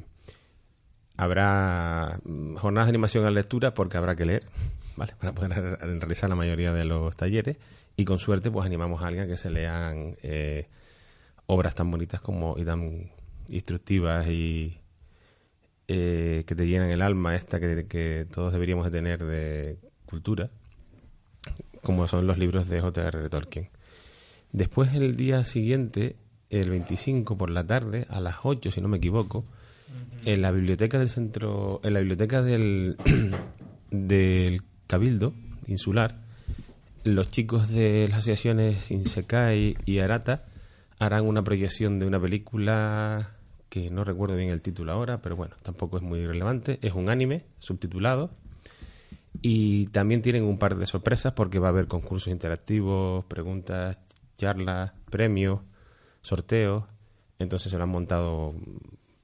[1.16, 2.20] habrá
[2.58, 4.44] jornadas de animación a lectura porque habrá que leer,
[4.98, 5.14] ¿vale?
[5.18, 7.56] Para poder re- realizar la mayoría de los talleres.
[7.96, 10.68] Y con suerte, pues animamos a alguien que se lean eh,
[11.48, 13.10] obras tan bonitas como y tan
[13.50, 14.78] instructivas y
[15.88, 20.50] eh, que te llenan el alma, esta que, que todos deberíamos de tener de cultura,
[21.84, 23.30] como son los libros de J.R.R.
[23.30, 23.70] Tolkien.
[24.52, 26.16] Después, el día siguiente,
[26.50, 29.46] el 25 por la tarde, a las 8, si no me equivoco,
[30.26, 32.98] en la biblioteca del centro, en la biblioteca del,
[33.92, 35.34] del Cabildo
[35.68, 36.16] Insular,
[37.04, 40.46] los chicos de las asociaciones Insecai y Arata
[41.00, 43.32] harán una proyección de una película
[43.70, 46.80] que no recuerdo bien el título ahora, pero bueno, tampoco es muy relevante.
[46.82, 48.32] Es un anime subtitulado
[49.42, 54.00] y también tienen un par de sorpresas porque va a haber concursos interactivos, preguntas,
[54.38, 55.62] charlas, premios,
[56.22, 56.84] sorteos.
[57.40, 58.54] Entonces se lo han montado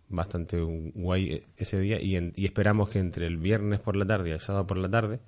[0.10, 2.02] bastante guay ese día.
[2.02, 4.78] Y, en- y esperamos que entre el viernes por la tarde y el sábado por
[4.78, 5.20] la tarde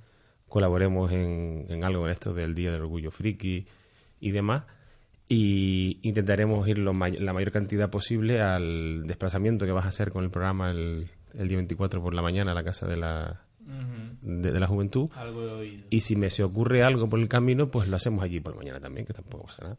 [0.47, 3.65] colaboremos en, en algo en esto del Día del Orgullo Friki
[4.19, 4.63] y demás.
[5.29, 10.09] Y intentaremos ir lo may- la mayor cantidad posible al desplazamiento que vas a hacer
[10.11, 13.41] con el programa el, el día 24 por la mañana a la Casa de la,
[14.21, 15.09] de, de la Juventud.
[15.15, 18.53] Algo y si me se ocurre algo por el camino pues lo hacemos allí por
[18.53, 19.77] la mañana también que tampoco pasa nada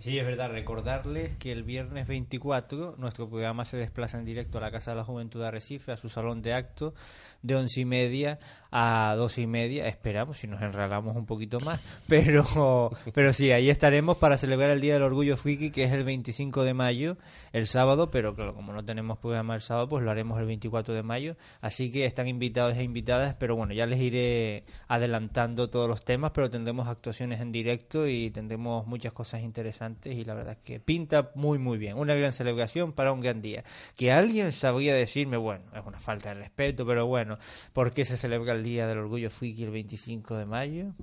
[0.00, 4.62] Sí, es verdad, recordarles que el viernes 24 nuestro programa se desplaza en directo a
[4.62, 6.94] la Casa de la Juventud de Arrecife, a su salón de actos,
[7.42, 8.38] de once y media
[8.72, 13.68] a doce y media, esperamos, si nos enralamos un poquito más, pero, pero sí, ahí
[13.68, 17.16] estaremos para celebrar el Día del Orgullo Friki, que es el 25 de mayo,
[17.52, 20.94] el sábado, pero claro, como no tenemos programa el sábado, pues lo haremos el 24
[20.94, 25.88] de mayo, así que están invitados e invitadas, pero bueno, ya les iré adelantando todos
[25.88, 30.52] los temas, pero tendremos actuaciones en directo y tendremos muchas cosas interesantes y la verdad
[30.52, 33.64] es que pinta muy muy bien, una gran celebración para un gran día.
[33.96, 37.29] Que alguien sabría decirme, bueno, es una falta de respeto, pero bueno,
[37.72, 40.94] ¿por qué se celebra el Día del Orgullo Friki el 25 de mayo?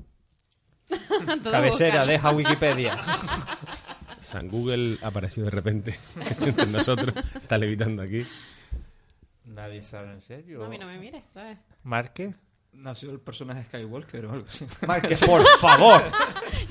[1.44, 2.06] Cabecera, buscando.
[2.06, 3.00] deja Wikipedia.
[4.22, 5.98] San Google apareció de repente
[6.42, 8.26] entre nosotros está levitando aquí
[9.46, 10.60] Nadie sabe en serio.
[10.60, 11.58] No, a mí no me mires, ¿sabes?
[11.84, 12.36] Marque.
[12.78, 14.66] Nació el personaje Skywalker o algo así.
[14.86, 16.04] Marque, por favor.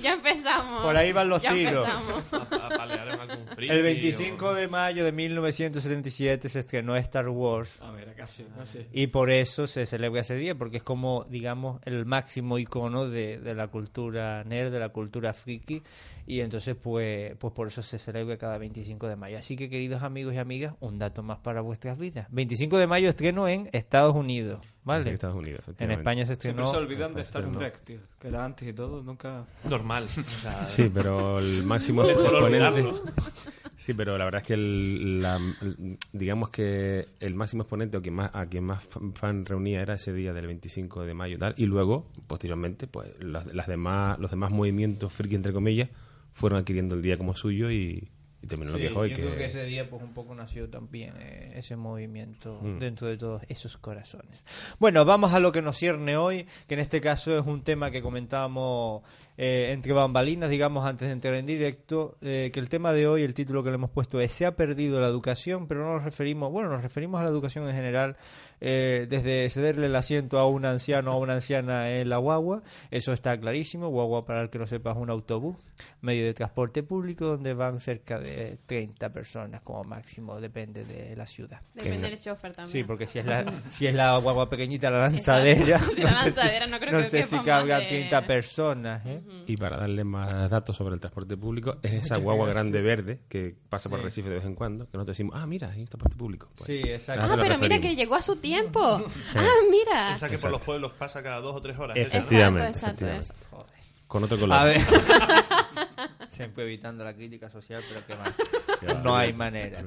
[0.02, 0.82] Ya empezamos.
[0.82, 1.86] Por ahí van los ya tiros.
[1.88, 2.52] empezamos.
[2.52, 7.70] A, El 25 de mayo de 1977 se estrenó Star Wars.
[7.80, 8.86] A ver, casi, no sé.
[8.92, 13.38] Y por eso se celebra ese día, porque es como, digamos, el máximo icono de,
[13.38, 15.82] de la cultura nerd, de la cultura friki.
[16.28, 19.38] Y entonces, pues, pues por eso se celebra cada 25 de mayo.
[19.38, 22.26] Así que, queridos amigos y amigas, un dato más para vuestras vidas.
[22.30, 25.08] 25 de mayo estreno en Estados Unidos, ¿vale?
[25.08, 25.90] En Estados Unidos, En.
[25.98, 26.70] España se Siempre estrenó...
[26.70, 27.22] se olvidan de.
[27.22, 27.98] Star Trek, tío.
[28.20, 29.44] Que era antes y todo, nunca...
[29.68, 30.06] Normal.
[30.64, 32.92] Sí, pero el máximo exponente.
[33.78, 38.02] Sí, pero la verdad es que el, la- el- digamos que el máximo exponente o
[38.02, 41.36] quien más, a quien más fan, fan reunía era ese día del 25 de mayo
[41.36, 41.54] y tal.
[41.58, 45.90] Y luego, posteriormente, pues las, las demás, los demás movimientos friki, entre comillas,
[46.32, 48.08] fueron adquiriendo el día como suyo y,
[48.46, 49.10] y terminó lo Sí, que es hoy.
[49.10, 52.78] yo que- creo que ese día pues un poco nació también eh, ese movimiento Mm.
[52.78, 54.44] dentro de todos esos corazones.
[54.78, 57.90] Bueno, vamos a lo que nos cierne hoy, que en este caso es un tema
[57.90, 59.02] que comentábamos
[59.38, 63.22] eh, entre bambalinas, digamos, antes de entrar en directo, eh, que el tema de hoy,
[63.22, 66.04] el título que le hemos puesto es Se ha perdido la educación, pero no nos
[66.04, 68.16] referimos, bueno, nos referimos a la educación en general,
[68.60, 72.62] eh, desde cederle el asiento a un anciano o a una anciana en la guagua,
[72.90, 75.56] eso está clarísimo, guagua para el que no sepa es un autobús,
[76.00, 81.26] medio de transporte público donde van cerca de 30 personas como máximo, depende de la
[81.26, 81.60] ciudad.
[81.74, 82.72] Depende del chofer también.
[82.72, 85.78] Sí, porque si es la, si es la guagua pequeñita, la lanzadera.
[85.80, 89.04] Si no sé lanzadera no creo no que sé si cargan de- 30 personas.
[89.06, 89.20] ¿eh?
[89.46, 92.62] Y para darle más datos sobre el transporte público, es esa Muchas guagua gracias.
[92.64, 94.04] grande verde que pasa por Sí.
[94.06, 96.48] Recife de vez en cuando, que nosotros decimos, ah, mira, hay un transporte público.
[96.56, 97.24] Pues, Sí, exacto.
[97.28, 98.98] Ah, pero mira que llegó a su tiempo.
[98.98, 99.04] Sí.
[99.36, 100.14] Ah, mira.
[100.14, 101.96] Esa que por los pueblos pasa cada dos o tres horas.
[101.96, 103.96] Efectivamente, Exacto, exacto, efectivamente.
[104.06, 104.58] Con otro color.
[104.58, 104.80] A ver.
[106.30, 108.34] Siempre evitando la crítica social, pero qué más.
[108.80, 109.82] Claro, no hay manera.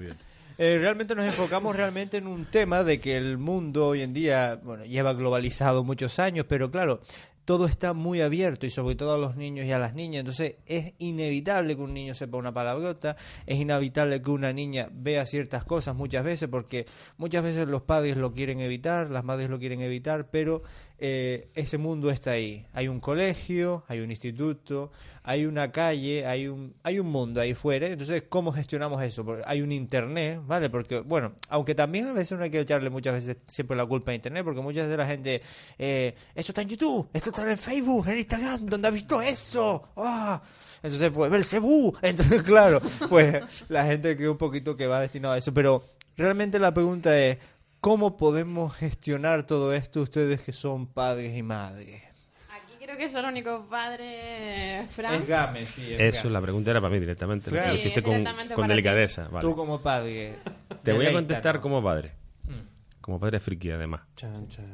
[0.62, 4.60] Eh, realmente nos enfocamos realmente en un tema de que el mundo hoy en día,
[4.62, 7.01] bueno, lleva globalizado muchos años, pero claro,
[7.50, 10.20] todo está muy abierto y sobre todo a los niños y a las niñas.
[10.20, 13.16] Entonces es inevitable que un niño sepa una palabrota,
[13.47, 16.86] es inevitable que una niña vea ciertas cosas muchas veces porque
[17.18, 20.62] muchas veces los padres lo quieren evitar, las madres lo quieren evitar, pero
[21.00, 22.66] eh, ese mundo está ahí.
[22.74, 24.91] Hay un colegio, hay un instituto,
[25.24, 27.88] hay una calle, hay un, hay un mundo ahí fuera.
[27.88, 29.24] Entonces, ¿cómo gestionamos eso?
[29.24, 30.70] Porque hay un internet, ¿vale?
[30.70, 34.12] Porque, bueno, aunque también a veces no hay que echarle muchas veces siempre la culpa
[34.12, 35.41] a internet, porque muchas veces la gente,
[35.78, 39.89] eh, esto está en YouTube, esto está en Facebook, en Instagram, ¿dónde has visto eso?
[39.95, 40.41] ¡Ah!
[40.82, 41.95] Entonces, pues, Belcebú.
[42.02, 45.54] Entonces, claro, pues la gente que un poquito que va destinado a eso.
[45.54, 45.84] Pero
[46.18, 47.38] realmente la pregunta es,
[47.82, 52.04] ¿cómo podemos gestionar todo esto ustedes que son padres y madres?
[52.52, 55.14] Aquí creo que es el único padre, Fran.
[55.16, 55.94] Es Game, sí.
[55.94, 56.34] es Eso, Game.
[56.34, 57.52] la pregunta era para mí directamente.
[57.52, 59.28] Lo Sí, hiciste con, directamente con delicadeza.
[59.30, 59.48] Vale.
[59.48, 60.36] Tú como padre.
[60.84, 62.12] Te voy a contestar como padre.
[62.44, 63.00] Mm.
[63.02, 64.02] Como padre friki, además.
[64.16, 64.66] Chan, chan.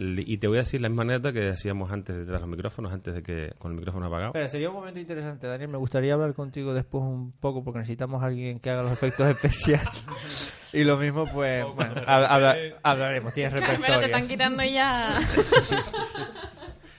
[0.00, 2.92] Y te voy a decir la misma anécdota que decíamos antes detrás de los micrófonos,
[2.92, 4.28] antes de que con el micrófono apagado.
[4.28, 5.70] Espera, sería un momento interesante, Daniel.
[5.70, 9.26] Me gustaría hablar contigo después un poco porque necesitamos a alguien que haga los efectos
[9.30, 10.52] especiales.
[10.72, 13.32] y lo mismo, pues, bueno, hab- habla- hablaremos.
[13.34, 14.06] Tienes Carmelo, te repertorio.
[14.16, 15.20] están quitando ya.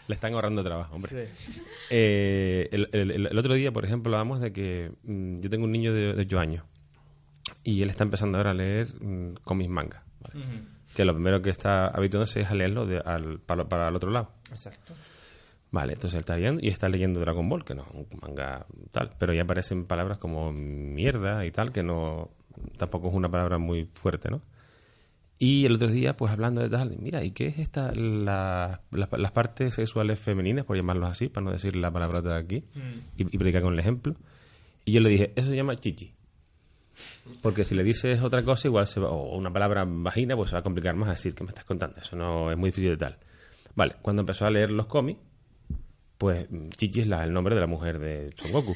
[0.08, 1.28] Le están ahorrando trabajo, hombre.
[1.38, 1.54] Sí.
[1.92, 5.72] Eh, el, el- el- otro día, por ejemplo, hablábamos de que mm, yo tengo un
[5.72, 6.64] niño de, de 8 años
[7.64, 10.04] y él está empezando ahora a leer mm, cómics manga.
[10.22, 10.40] ¿vale?
[10.46, 10.60] Ujú.
[10.96, 14.10] Que lo primero que está habituándose es a leerlo de- al- para, para el otro
[14.12, 14.32] lado.
[14.52, 14.94] Exacto.
[15.72, 18.66] Vale, entonces él está leyendo y está leyendo Dragon Ball, que no es un manga
[18.92, 22.32] tal, pero ya aparecen palabras como mierda y tal, que no
[22.78, 24.42] tampoco es una palabra muy fuerte, ¿no?
[25.42, 29.10] Y el otro día, pues hablando de tal, mira, ¿y qué es esta, la- las,
[29.12, 32.64] las partes sexuales femeninas, por llamarlos así, para no decir la palabra de aquí,
[33.16, 34.16] y, y predicar con el ejemplo?
[34.86, 36.14] Y yo le dije, eso se llama chichi.
[37.42, 40.56] Porque si le dices otra cosa, igual se va, o una palabra vagina, pues se
[40.56, 41.98] va a complicar más decir, ¿qué me estás contando?
[42.02, 43.18] Eso no es muy difícil de tal.
[43.76, 45.20] Vale, cuando empezó a leer los cómics,
[46.18, 48.76] pues mm, Chichi es el nombre de la mujer de Son Goku.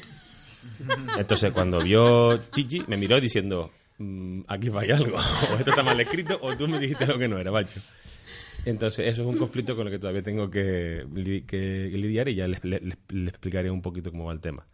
[1.18, 5.16] Entonces, cuando vio Chichi, me miró diciendo, "Mm, aquí falla algo,
[5.52, 7.80] o esto está mal escrito, o tú me dijiste lo que no era, macho.
[8.64, 12.34] Entonces, eso es un conflicto con el que todavía tengo que, li- que lidiar y
[12.36, 14.66] ya les- les explicaré un poquito cómo va el tema.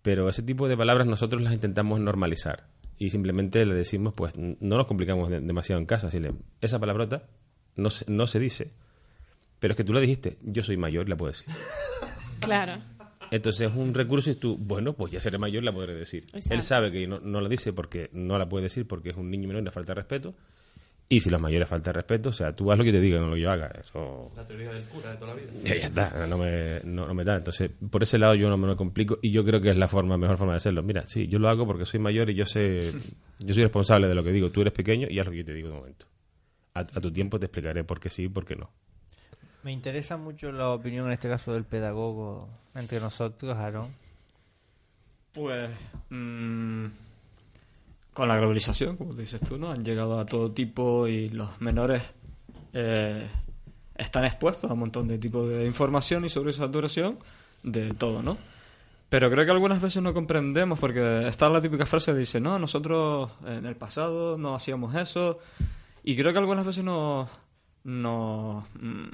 [0.00, 2.64] Pero ese tipo de palabras nosotros las intentamos normalizar
[3.06, 6.06] y simplemente le decimos, pues no nos complicamos de- demasiado en casa.
[6.06, 7.24] Decirle, esa palabrota
[7.76, 8.70] no se, no se dice,
[9.58, 11.46] pero es que tú la dijiste, yo soy mayor, la puedo decir.
[12.40, 12.82] Claro.
[13.30, 16.24] Entonces es un recurso y tú, bueno, pues ya seré mayor, la podré decir.
[16.32, 16.54] Exacto.
[16.54, 19.30] Él sabe que no, no la dice porque no la puede decir porque es un
[19.30, 20.34] niño menor y le falta respeto.
[21.12, 23.26] Y si los mayores falta respeto, o sea, tú haz lo que te diga, no
[23.26, 23.70] lo que yo haga.
[23.78, 25.52] Eso La teoría del cura de toda la vida.
[25.62, 27.36] ya, ya está, no me, no, no me da.
[27.36, 29.88] Entonces, por ese lado yo no me lo complico y yo creo que es la
[29.88, 30.82] forma mejor forma de hacerlo.
[30.82, 32.92] Mira, sí, yo lo hago porque soy mayor y yo sé,
[33.40, 34.48] yo soy responsable de lo que digo.
[34.48, 36.06] Tú eres pequeño y haz lo que yo te digo de momento.
[36.72, 38.70] A, a tu tiempo te explicaré por qué sí y por qué no.
[39.64, 43.90] Me interesa mucho la opinión en este caso del pedagogo entre nosotros, Aaron.
[45.34, 45.70] Pues
[46.08, 46.86] mm,
[48.12, 49.70] con la globalización, como dices tú, ¿no?
[49.70, 52.02] Han llegado a todo tipo y los menores
[52.72, 53.26] eh,
[53.96, 57.18] están expuestos a un montón de tipos de información y sobresaturación
[57.62, 58.38] de todo, ¿no?
[59.08, 62.58] Pero creo que algunas veces no comprendemos porque está la típica frase que dice, no,
[62.58, 65.38] nosotros en el pasado no hacíamos eso.
[66.02, 67.28] Y creo que algunas veces no,
[67.84, 69.08] no, mm,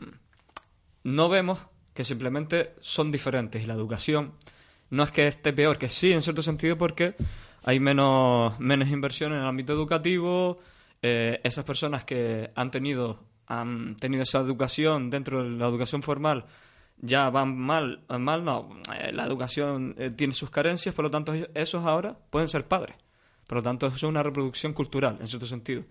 [1.03, 1.59] no vemos
[1.95, 4.35] que simplemente son diferentes y la educación
[4.91, 7.17] no es que esté peor, que sí, en cierto sentido, porque
[7.65, 10.59] hay menos, menos inversión en el ámbito educativo,
[11.03, 16.45] eh, esas personas que han tenido, han tenido esa educación dentro de la educación formal
[17.01, 21.33] ya van mal, mal no, eh, la educación eh, tiene sus carencias, por lo tanto
[21.55, 22.97] esos ahora pueden ser padres.
[23.47, 25.85] Por lo tanto, eso es una reproducción cultural, en cierto sentido.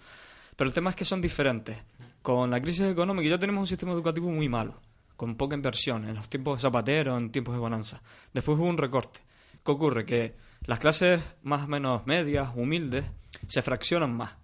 [0.56, 1.78] Pero el tema es que son diferentes.
[2.22, 4.80] Con la crisis económica ya tenemos un sistema educativo muy malo,
[5.16, 8.02] con poca inversión, en los tiempos de Zapatero, en tiempos de bonanza.
[8.32, 9.22] Después hubo un recorte.
[9.66, 10.06] ¿Qué ocurre?
[10.06, 10.36] Que
[10.68, 13.06] las clases más o menos medias, humildes,
[13.48, 14.36] se fraccionan más.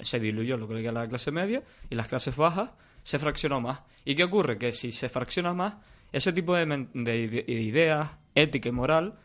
[0.00, 2.70] Se diluyó lo que era la clase media y las clases bajas
[3.02, 3.80] se fraccionó más.
[4.04, 4.58] ¿Y qué ocurre?
[4.58, 5.74] Que si se fracciona más,
[6.12, 9.18] ese tipo de, de ide- ideas, ética y moral,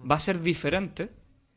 [0.00, 1.10] va a ser diferente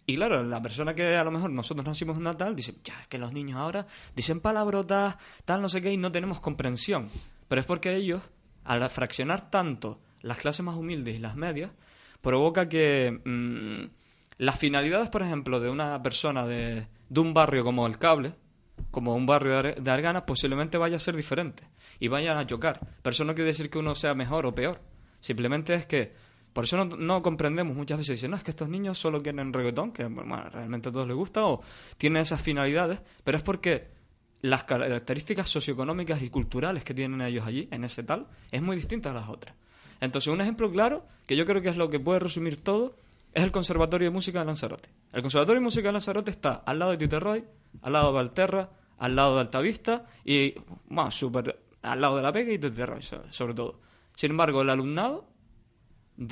[0.06, 3.08] y claro, la persona que a lo mejor nosotros nacimos en Natal dice, ya, es
[3.08, 3.86] que los niños ahora
[4.16, 7.10] dicen palabrotas, tal, no sé qué, y no tenemos comprensión.
[7.47, 8.22] Pero es porque ellos,
[8.64, 11.70] al fraccionar tanto las clases más humildes y las medias,
[12.22, 13.99] provoca que mm,
[14.40, 18.34] las finalidades, por ejemplo, de una persona de, de un barrio como el Cable,
[18.90, 21.64] como un barrio de, Ar- de Argana, posiblemente vaya a ser diferente
[22.00, 22.80] y vayan a chocar.
[23.04, 24.82] Pero eso no quiere decir que uno sea mejor o peor.
[25.20, 26.14] Simplemente es que,
[26.54, 28.16] Por eso no, no comprendemos muchas veces.
[28.16, 31.16] Dicen, no, es que estos niños solo quieren reggaetón, que bueno, realmente a todos les
[31.16, 31.62] gusta, o
[31.98, 33.90] tienen esas finalidades, pero es porque
[34.42, 39.12] las características socioeconómicas y culturales que tienen ellos allí, en ese tal, es muy distinta
[39.12, 39.54] a las otras.
[40.00, 42.96] Entonces, un ejemplo claro, que yo creo que es lo que puede resumir todo,
[43.34, 44.89] es el Conservatorio de Música de Lanzarote.
[45.13, 47.43] El Conservatorio de Música de Lanzarote está al lado de Titerroy,
[47.82, 50.55] al lado de Valterra, al lado de Altavista y,
[50.89, 53.80] más súper al lado de La Vega y Titerroy, sobre todo.
[54.15, 55.30] Sin embargo, el alumnado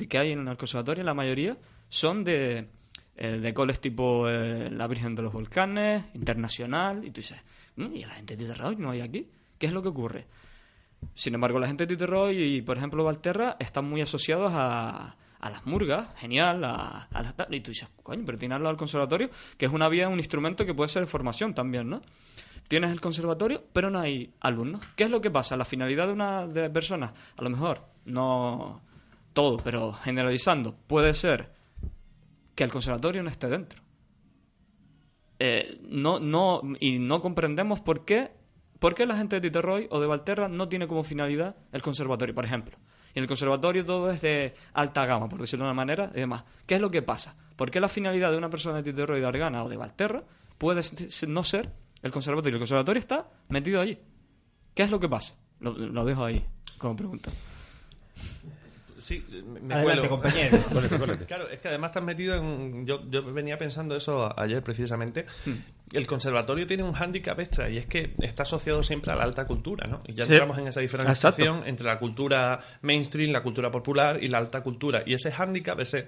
[0.08, 1.56] que hay en el conservatorio, la mayoría,
[1.88, 2.68] son de,
[3.16, 7.40] eh, de coles tipo eh, La Virgen de los Volcanes, Internacional, y tú dices,
[7.76, 9.30] "Mm, ¿y la gente de Titerroy no hay aquí?
[9.58, 10.26] ¿Qué es lo que ocurre?
[11.14, 15.50] Sin embargo, la gente de Titerroy y, por ejemplo, Valterra están muy asociados a, a
[15.50, 19.66] las murgas, genial, a, a las y tú dices, coño, pero tienes al conservatorio, que
[19.66, 22.02] es una vía, un instrumento que puede ser de formación también, ¿no?
[22.66, 24.82] Tienes el conservatorio, pero no hay alumnos.
[24.94, 25.56] ¿Qué es lo que pasa?
[25.56, 28.82] La finalidad de una de personas, a lo mejor, no
[29.32, 31.52] todo, pero generalizando, puede ser
[32.54, 33.80] que el conservatorio no esté dentro.
[35.38, 38.32] Eh, no, no, y no comprendemos por qué,
[38.80, 42.34] por qué la gente de Titerroy o de Valterra no tiene como finalidad el conservatorio,
[42.34, 42.76] por ejemplo.
[43.14, 46.20] Y en el conservatorio todo es de alta gama, por decirlo de una manera, y
[46.20, 46.44] demás.
[46.66, 47.34] ¿Qué es lo que pasa?
[47.56, 50.22] ¿Por qué la finalidad de una persona de Titerroy, de Argana o de Valterra
[50.58, 50.82] puede
[51.26, 52.56] no ser el conservatorio?
[52.56, 53.98] El conservatorio está metido allí.
[54.74, 55.34] ¿Qué es lo que pasa?
[55.60, 56.44] Lo dejo ahí
[56.78, 57.30] como pregunta.
[59.08, 59.24] Sí,
[59.62, 60.08] me, Adelante, cuelo.
[60.08, 60.58] compañero.
[60.72, 61.24] Cólate, cólate.
[61.24, 62.84] Claro, es que además estás metido en...
[62.86, 65.24] Yo, yo venía pensando eso ayer precisamente.
[65.46, 65.54] Hmm.
[65.94, 69.46] El conservatorio tiene un hándicap extra y es que está asociado siempre a la alta
[69.46, 70.02] cultura, ¿no?
[70.06, 70.32] Y ya Sí.
[70.32, 71.68] entramos en esa diferenciación Exacto.
[71.70, 75.02] entre la cultura mainstream, la cultura popular y la alta cultura.
[75.06, 76.00] Y ese hándicap, esa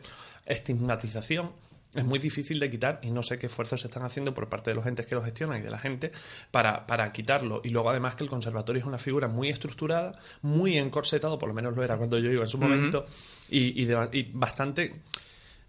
[0.44, 1.50] estigmatización,
[1.94, 4.70] es muy difícil de quitar y no sé qué esfuerzos se están haciendo por parte
[4.70, 6.12] de los entes que lo gestionan y de la gente
[6.50, 7.60] para, para quitarlo.
[7.64, 11.54] Y luego además que el conservatorio es una figura muy estructurada, muy encorsetado, por lo
[11.54, 13.06] menos lo era cuando yo iba en su momento,
[13.48, 14.94] y, y de- y bastante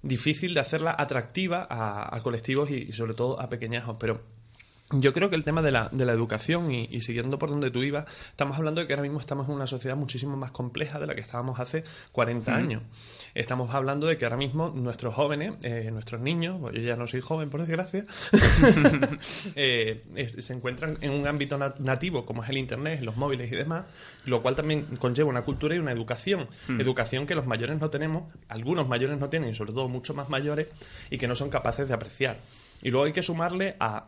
[0.04, 3.98] difícil de hacerla atractiva a, a colectivos y, y sobre todo a pequeñajos.
[4.00, 4.22] Pero
[4.94, 7.72] yo creo que el tema de la, de la educación y, y siguiendo por donde
[7.72, 11.00] tú ibas, estamos hablando de que ahora mismo estamos en una sociedad muchísimo más compleja
[11.00, 12.56] de la que estábamos hace 40 Mm.
[12.56, 12.84] años.
[13.34, 17.08] Estamos hablando de que ahora mismo nuestros jóvenes, eh, nuestros niños, pues yo ya no
[17.08, 18.06] soy joven por desgracia,
[19.56, 23.52] eh, es- se encuentran en un ámbito nat- nativo como es el Internet, los móviles
[23.52, 23.86] y demás,
[24.26, 26.48] lo cual también conlleva una cultura y una educación.
[26.68, 26.82] Mm.
[26.82, 30.30] Educación que los mayores no tenemos, algunos mayores no tienen y sobre todo mucho más
[30.30, 30.68] mayores
[31.10, 32.38] y que no son capaces de apreciar.
[32.82, 34.08] Y luego hay que sumarle a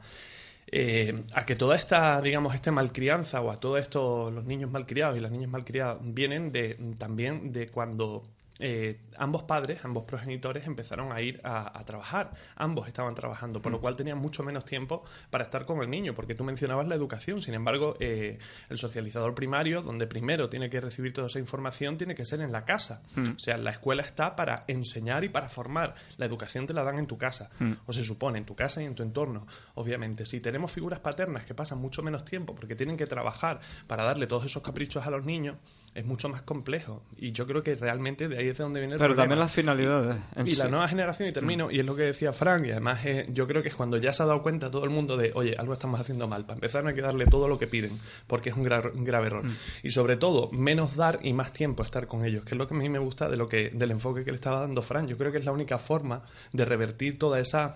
[0.75, 5.15] eh, a que toda esta, digamos, esta malcrianza o a todo esto, los niños malcriados
[5.15, 8.23] y las niñas malcriadas vienen de, también de cuando
[8.59, 12.31] eh, ambos padres, ambos progenitores empezaron a ir a, a trabajar.
[12.55, 16.13] Ambos estaban trabajando, por lo cual tenían mucho menos tiempo para estar con el niño,
[16.13, 17.41] porque tú mencionabas la educación.
[17.41, 18.37] Sin embargo, eh,
[18.69, 22.51] el socializador primario, donde primero tiene que recibir toda esa información, tiene que ser en
[22.51, 23.01] la casa.
[23.15, 23.31] Mm.
[23.35, 25.95] O sea, la escuela está para enseñar y para formar.
[26.17, 27.73] La educación te la dan en tu casa, Mm.
[27.85, 29.47] o se supone, en tu casa y en tu entorno.
[29.75, 34.03] Obviamente, si tenemos figuras paternas que pasan mucho menos tiempo porque tienen que trabajar para
[34.03, 35.57] darle todos esos caprichos a los niños,
[35.95, 37.03] es mucho más complejo.
[37.17, 39.23] Y yo creo que realmente de ahí es de donde viene el Pero problema.
[39.23, 40.15] también las finalidades.
[40.35, 40.55] en Y sí.
[40.57, 43.47] la nueva generación, y termino, y es lo que decía Frank, y además eh, yo
[43.47, 45.73] creo que es cuando ya se ha dado cuenta todo el mundo de, oye, algo
[45.73, 48.55] estamos haciendo mal, para empezar no hay que darle todo lo que piden, porque es
[48.55, 49.45] un, gra- un grave error.
[49.45, 49.55] Mm.
[49.83, 52.73] Y sobre todo, menos dar y más tiempo estar con ellos, que es lo que
[52.73, 55.07] a mí me gusta de lo que, del enfoque que le estaba dando Frank.
[55.07, 57.73] Yo creo que es la única forma de revertir toda esa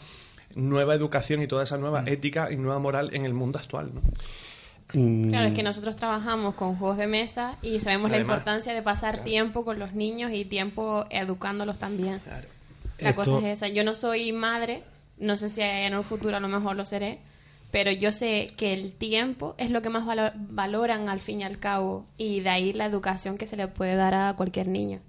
[0.56, 2.08] nueva educación y toda esa nueva Mm.
[2.08, 3.92] ética y nueva moral en el mundo actual.
[3.94, 4.02] ¿no?
[4.90, 9.24] Claro, es que nosotros trabajamos con juegos de mesa y sabemos la importancia de pasar
[9.24, 12.22] tiempo con los niños y tiempo educándolos también.
[13.00, 13.68] La Esto- cosa es esa.
[13.68, 14.84] Yo no soy madre,
[15.20, 17.20] no sé si en un futuro a lo mejor lo seré,
[17.70, 21.44] pero yo sé que el tiempo es lo que más valo- valoran al fin y
[21.44, 25.00] al cabo y de ahí la educación que se le puede dar a cualquier niño.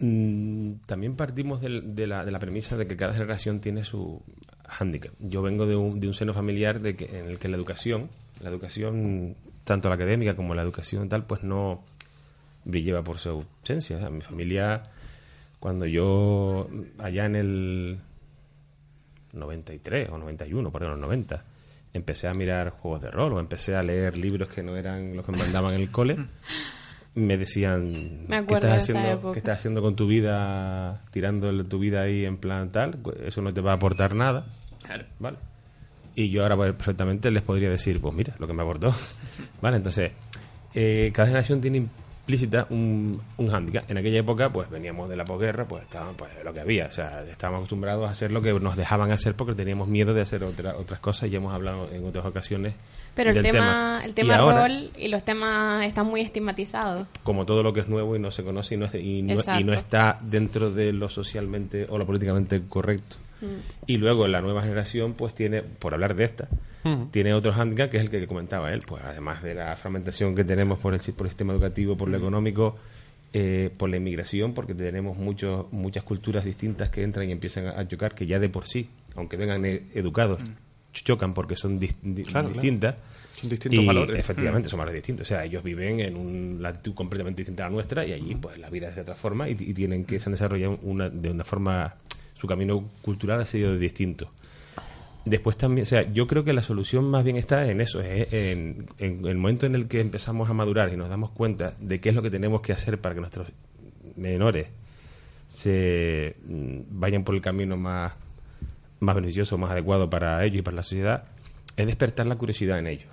[0.00, 4.20] Mm, también partimos del- de, la, de la premisa de que cada generación tiene su
[4.66, 5.12] hándicap.
[5.20, 8.08] Yo vengo de un, de un seno familiar de que, en el que la educación,
[8.40, 9.36] la educación
[9.68, 11.84] tanto la académica como la educación tal, pues no
[12.64, 13.96] brillaba por su ausencia.
[13.98, 14.82] O sea, mi familia,
[15.60, 16.68] cuando yo,
[16.98, 17.98] allá en el
[19.34, 21.44] 93 o 91, por ahí, los 90,
[21.92, 25.26] empecé a mirar juegos de rol o empecé a leer libros que no eran los
[25.26, 26.16] que me mandaban en el cole,
[27.14, 29.32] me decían, Me ¿qué estás, de haciendo.
[29.32, 32.98] ¿qué estás haciendo con tu vida, tirando tu vida ahí en plan tal?
[33.22, 34.46] Eso no te va a aportar nada.
[35.18, 35.36] ¿Vale?
[36.18, 38.92] Y yo ahora pues, perfectamente les podría decir, pues mira, lo que me aportó.
[39.62, 39.76] ¿Vale?
[39.76, 40.10] Entonces,
[40.74, 41.86] eh, cada generación tiene
[42.18, 43.88] explícita un, un hándicap.
[43.88, 46.86] En aquella época, pues veníamos de la posguerra, pues estábamos pues, lo que había.
[46.86, 50.22] O sea, estábamos acostumbrados a hacer lo que nos dejaban hacer porque teníamos miedo de
[50.22, 52.74] hacer otra, otras cosas y hemos hablado en otras ocasiones.
[53.14, 57.06] Pero el tema, el Y tema ahora, rol y los temas están muy estigmatizados.
[57.22, 60.18] como todo lo que es nuevo y no se conoce y y y no está
[60.20, 63.16] dentro de lo socialmente o lo políticamente correcto.
[63.40, 63.46] Mm.
[63.86, 66.48] Y luego la nueva generación, pues tiene, por hablar de esta,
[67.10, 68.80] tiene otro hándicap que es el que comentaba él.
[68.86, 72.16] Pues además de la fragmentación que tenemos por el, por el sistema educativo, por lo
[72.16, 72.76] económico,
[73.34, 77.86] eh, por la inmigración, porque tenemos muchos muchas culturas distintas que entran y empiezan a,
[77.86, 80.40] chocar, que ya de por sí, aunque vengan e- educados,
[80.92, 81.94] chocan porque son dis-
[82.26, 82.48] claro.
[82.48, 82.94] distintas.
[83.38, 84.18] Son distintos y valores.
[84.18, 84.70] Efectivamente, Mm.
[84.70, 85.26] son valores distintos.
[85.26, 88.58] O sea, ellos viven en una latitud completamente distinta a la nuestra y allí pues
[88.58, 91.30] la vida es de otra forma y, y tienen que se han desarrollado una, de
[91.30, 91.94] una forma,
[92.38, 94.30] su camino cultural ha sido distinto.
[95.24, 98.32] Después también, o sea, yo creo que la solución más bien está en eso, es
[98.32, 102.10] en, el momento en el que empezamos a madurar y nos damos cuenta de qué
[102.10, 103.48] es lo que tenemos que hacer para que nuestros
[104.16, 104.68] menores
[105.48, 108.14] se mm, vayan por el camino más,
[109.00, 111.24] más beneficioso, más adecuado para ellos y para la sociedad,
[111.76, 113.08] es despertar la curiosidad en ellos.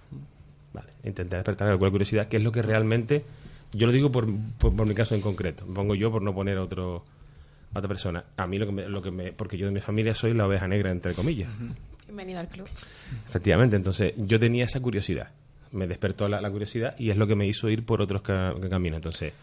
[0.73, 3.26] Vale, intentar despertar la curiosidad, que es lo que realmente,
[3.73, 6.34] yo lo digo por, por, por mi caso en concreto, me pongo yo por no
[6.34, 7.03] poner otro
[7.76, 8.23] a otra persona.
[8.38, 10.47] A mí lo que me, lo que me, porque yo de mi familia soy la
[10.47, 11.49] oveja negra entre comillas.
[12.05, 12.67] Bienvenido al club.
[13.28, 15.30] Efectivamente, entonces yo tenía esa curiosidad,
[15.71, 18.53] me despertó la, la curiosidad y es lo que me hizo ir por otros ca-
[18.69, 18.97] caminos.
[18.97, 19.34] Entonces,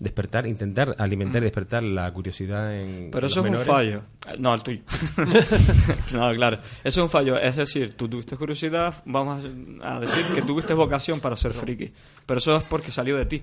[0.00, 4.02] despertar, intentar alimentar y despertar la curiosidad en Pero eso los es un fallo.
[4.28, 4.80] Eh, No, el tuyo.
[6.14, 6.56] no, claro.
[6.82, 7.38] Eso es un fallo.
[7.38, 9.44] Es decir, tú tuviste curiosidad, vamos
[9.82, 11.92] a a decir que tuviste vocación para ser friki.
[12.26, 13.42] Pero eso es porque salió de ti.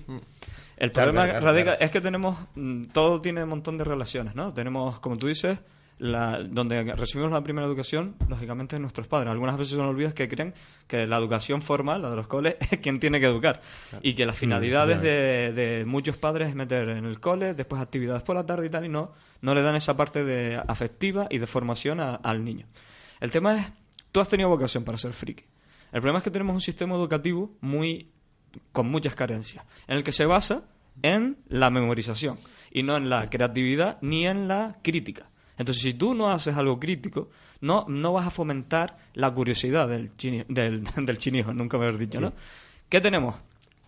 [0.82, 1.84] El problema claro, claro, radica claro.
[1.84, 4.52] es que tenemos, mm, todo tiene un montón de relaciones, ¿no?
[4.52, 5.58] Tenemos, como tú dices,
[5.98, 9.30] la, donde recibimos la primera educación, lógicamente, de nuestros padres.
[9.30, 10.52] Algunas veces se nos olvida que creen
[10.88, 13.60] que la educación formal, la de los coles, es quien tiene que educar.
[14.02, 17.80] Y que las Mm, finalidades de, de muchos padres es meter en el cole, después
[17.80, 21.28] actividades por la tarde y tal, y no, no le dan esa parte de afectiva
[21.30, 22.66] y de formación a- al niño.
[23.20, 23.66] El tema es,
[24.10, 25.44] tú has tenido vocación para ser friki.
[25.92, 28.08] El problema es que tenemos un sistema educativo muy
[28.72, 30.64] con muchas carencias, en el que se basa
[31.02, 32.38] en la memorización
[32.70, 35.26] y no en la creatividad ni en la crítica.
[35.58, 37.30] Entonces, si tú no haces algo crítico,
[37.60, 41.92] no, no vas a fomentar la curiosidad del, chini- del, del chinijo, nunca me he
[41.98, 42.32] dicho, ¿no?
[42.88, 43.36] ¿Qué tenemos?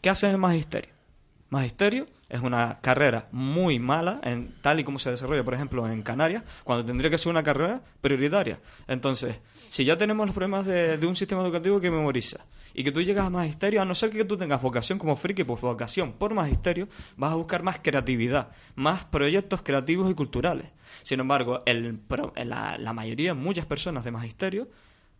[0.00, 0.90] ¿Qué hacen el magisterio?
[1.50, 6.02] Magisterio es una carrera muy mala, en, tal y como se desarrolla, por ejemplo, en
[6.02, 8.58] Canarias, cuando tendría que ser una carrera prioritaria.
[8.88, 9.38] Entonces,
[9.68, 13.02] si ya tenemos los problemas de, de un sistema educativo que memoriza y que tú
[13.02, 16.34] llegas a magisterio, a no ser que tú tengas vocación como friki, pues vocación por
[16.34, 20.66] magisterio, vas a buscar más creatividad, más proyectos creativos y culturales.
[21.02, 22.00] Sin embargo, el,
[22.44, 24.68] la, la mayoría, muchas personas de magisterio,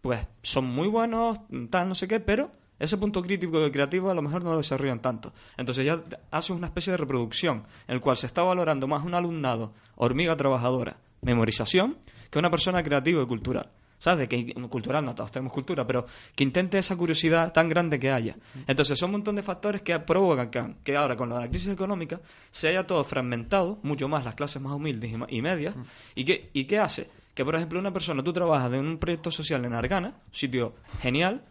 [0.01, 1.39] pues son muy buenos,
[1.71, 4.59] tal, no sé qué, pero ese punto crítico y creativo a lo mejor no lo
[4.59, 5.33] desarrollan tanto.
[5.57, 9.15] Entonces ya haces una especie de reproducción en el cual se está valorando más un
[9.15, 11.99] alumnado hormiga trabajadora, memorización,
[12.31, 13.71] que una persona creativa y cultural.
[13.97, 14.29] ¿Sabes?
[14.29, 16.05] Que cultural, no todos tenemos cultura, pero
[16.35, 18.37] que intente esa curiosidad tan grande que haya.
[18.67, 22.21] Entonces son un montón de factores que provocan que, que ahora con la crisis económica
[22.51, 25.75] se haya todo fragmentado, mucho más las clases más humildes y, medias.
[26.15, 27.09] ¿Y qué, ¿Y qué hace?
[27.35, 31.43] Que por ejemplo una persona, tú trabajas en un proyecto social en Argana, sitio genial,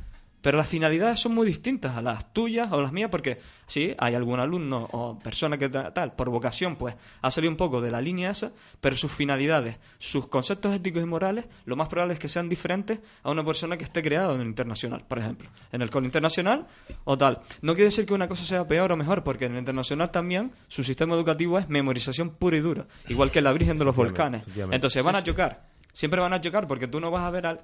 [0.44, 4.14] pero las finalidades son muy distintas a las tuyas o las mías, porque sí, hay
[4.14, 7.90] algún alumno o persona que ta- tal, por vocación, pues ha salido un poco de
[7.90, 12.20] la línea esa, pero sus finalidades, sus conceptos éticos y morales, lo más probable es
[12.20, 15.50] que sean diferentes a una persona que esté creada en el internacional, por ejemplo.
[15.72, 16.68] En el cole internacional
[17.06, 17.40] o tal.
[17.62, 20.52] No quiere decir que una cosa sea peor o mejor, porque en el internacional también
[20.68, 24.44] su sistema educativo es memorización pura y dura, igual que la Virgen de los Volcanes.
[24.76, 25.72] Entonces van a chocar.
[25.94, 27.62] Siempre van a chocar porque tú no vas a ver al...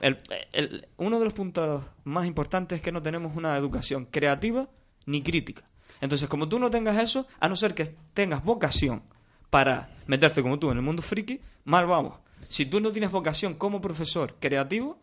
[0.00, 0.18] el-
[0.52, 4.68] el- uno de los puntos más importantes es que no tenemos una educación creativa
[5.06, 5.64] ni crítica.
[6.00, 7.84] Entonces, como tú no tengas eso, a no ser que
[8.14, 9.02] tengas vocación
[9.50, 12.14] para meterte como tú en el mundo friki, mal vamos.
[12.48, 14.98] Si tú no tienes vocación como profesor creativo,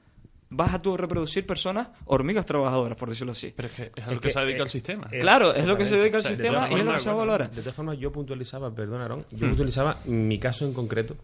[0.49, 3.53] vas a tú reproducir personas hormigas trabajadoras, por decirlo así.
[3.55, 5.07] Pero es que es a lo que, se dedica el sistema.
[5.07, 6.99] Claro, es lo que se dedica al O sea, de sistema y es lo que
[6.99, 7.47] se valora.
[7.47, 9.49] De todas formas, yo puntualizaba, perdón, Aarón, yo Mm.
[9.51, 11.15] puntualizaba mi caso en concreto.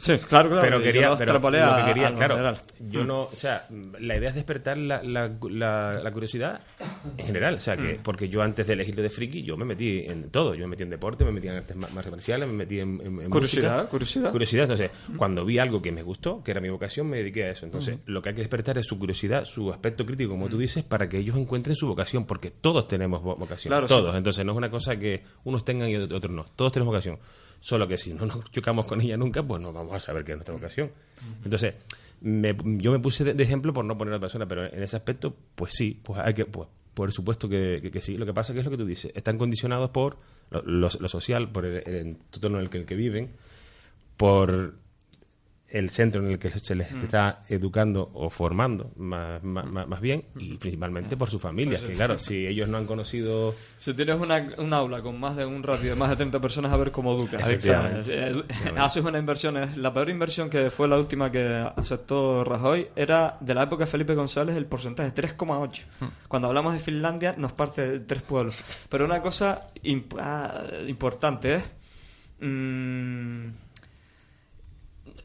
[0.00, 2.60] Sí, claro, claro, Pero quería, lo pero lo que quería, a claro, general.
[2.80, 3.06] yo Mm.
[3.06, 3.66] no, o sea,
[4.00, 6.60] la idea es despertar la, la, la, la curiosidad
[7.18, 8.02] en general, o sea, que Mm.
[8.02, 10.84] porque yo antes de elegirlo de friki, yo me metí en todo, yo me metí
[10.84, 13.90] en deporte, me metí en artes ma- marciales, me metí en, en- en Curiosidad, música.
[13.90, 14.30] curiosidad.
[14.30, 17.50] Curiosidad, entonces, cuando vi algo que me gustó, que era mi vocación, me dediqué a
[17.50, 17.66] eso.
[17.66, 18.04] Entonces, Ujú.
[18.06, 21.10] lo que hay que despertar es su curiosidad, su aspecto crítico, como tú dices, para
[21.10, 24.12] que ellos encuentren su vocación, porque todos tenemos vo- vocación, Claro, todos.
[24.12, 24.16] sí.
[24.16, 26.46] Entonces, no es una cosa que unos tengan y otros no.
[26.56, 27.18] Todos tenemos vocación.
[27.60, 30.32] Solo que si no nos chocamos con ella nunca, pues no vamos a saber qué
[30.32, 30.90] es nuestra vocación.
[31.44, 31.74] Entonces,
[32.22, 34.96] me- yo me puse de, ejemplo por no poner a la persona, pero en ese
[34.96, 38.16] aspecto, pues sí, pues hay que, pues, por supuesto que, que- que sí.
[38.16, 39.12] Lo que pasa que es lo que tú dices.
[39.14, 40.16] Están condicionados por
[40.50, 43.30] lo, social, por el, entorno que, en el que viven,
[44.16, 44.74] por
[45.72, 46.98] el centro en el que se les Mm.
[47.04, 51.78] está educando o formando, más, más, más- más bien, y principalmente por su familia.
[51.78, 53.54] Pues que claro, si ellos no han conocido...
[53.78, 56.72] Si tienes una, un aula con más de un ratio de más de 30 personas,
[56.72, 57.40] a ver cómo educas.
[57.40, 58.44] Eh, Efectivamente.
[58.76, 59.56] haces una inversión.
[59.56, 61.46] es- La peor inversión que fue la última que
[61.76, 65.82] aceptó Rajoy era de la época de Felipe González el porcentaje 3,8.
[66.28, 68.56] Cuando hablamos de Finlandia nos parte de tres pueblos.
[68.88, 71.62] Pero una cosa imp- ah, importante es...
[72.40, 73.46] mm,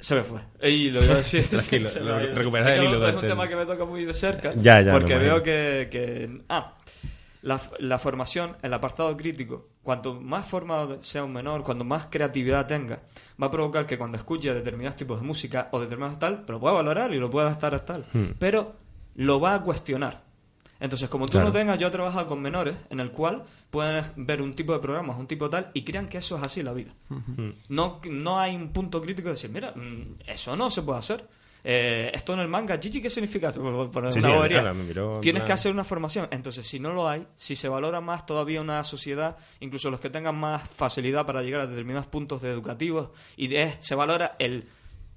[0.05, 0.39] se me fue.
[0.61, 1.47] Y lo iba a decir.
[1.49, 3.47] Tranquilo, Se lo- que el hilo Es un tema.
[3.47, 4.53] que me toca muy de cerca.
[4.55, 6.75] Ya, ya, Porque veo que, que- Ah,
[7.41, 12.67] la, la formación, el apartado crítico, cuanto más formado sea un menor, cuanto más creatividad
[12.67, 12.99] tenga,
[13.41, 16.75] va a provocar que cuando escuche determinados tipos de música o determinados tal, lo pueda
[16.75, 18.05] valorar y lo pueda estar tal.
[18.13, 18.33] Hmm.
[18.37, 18.75] Pero
[19.15, 20.24] lo va a cuestionar.
[20.85, 21.47] Entonces, como tú Claro.
[21.47, 24.79] no tengas, yo he trabajado con menores en el cual pueden ver un tipo de
[24.79, 26.93] programas, un tipo tal, y crean que eso es así la vida.
[27.69, 31.27] No, no hay un punto crítico de decir, mira, mm, eso no se puede hacer.
[31.67, 33.51] Eh, esto en el manga, Chichi, ¿qué significa?
[33.51, 36.27] Por- por Sí, claro, miró Tienes que hacer una formación.
[36.29, 40.11] Entonces, si no lo hay, si se valora más todavía una sociedad, incluso los que
[40.11, 44.67] tengan más facilidad para llegar a determinados puntos de educativos, y de- se valora el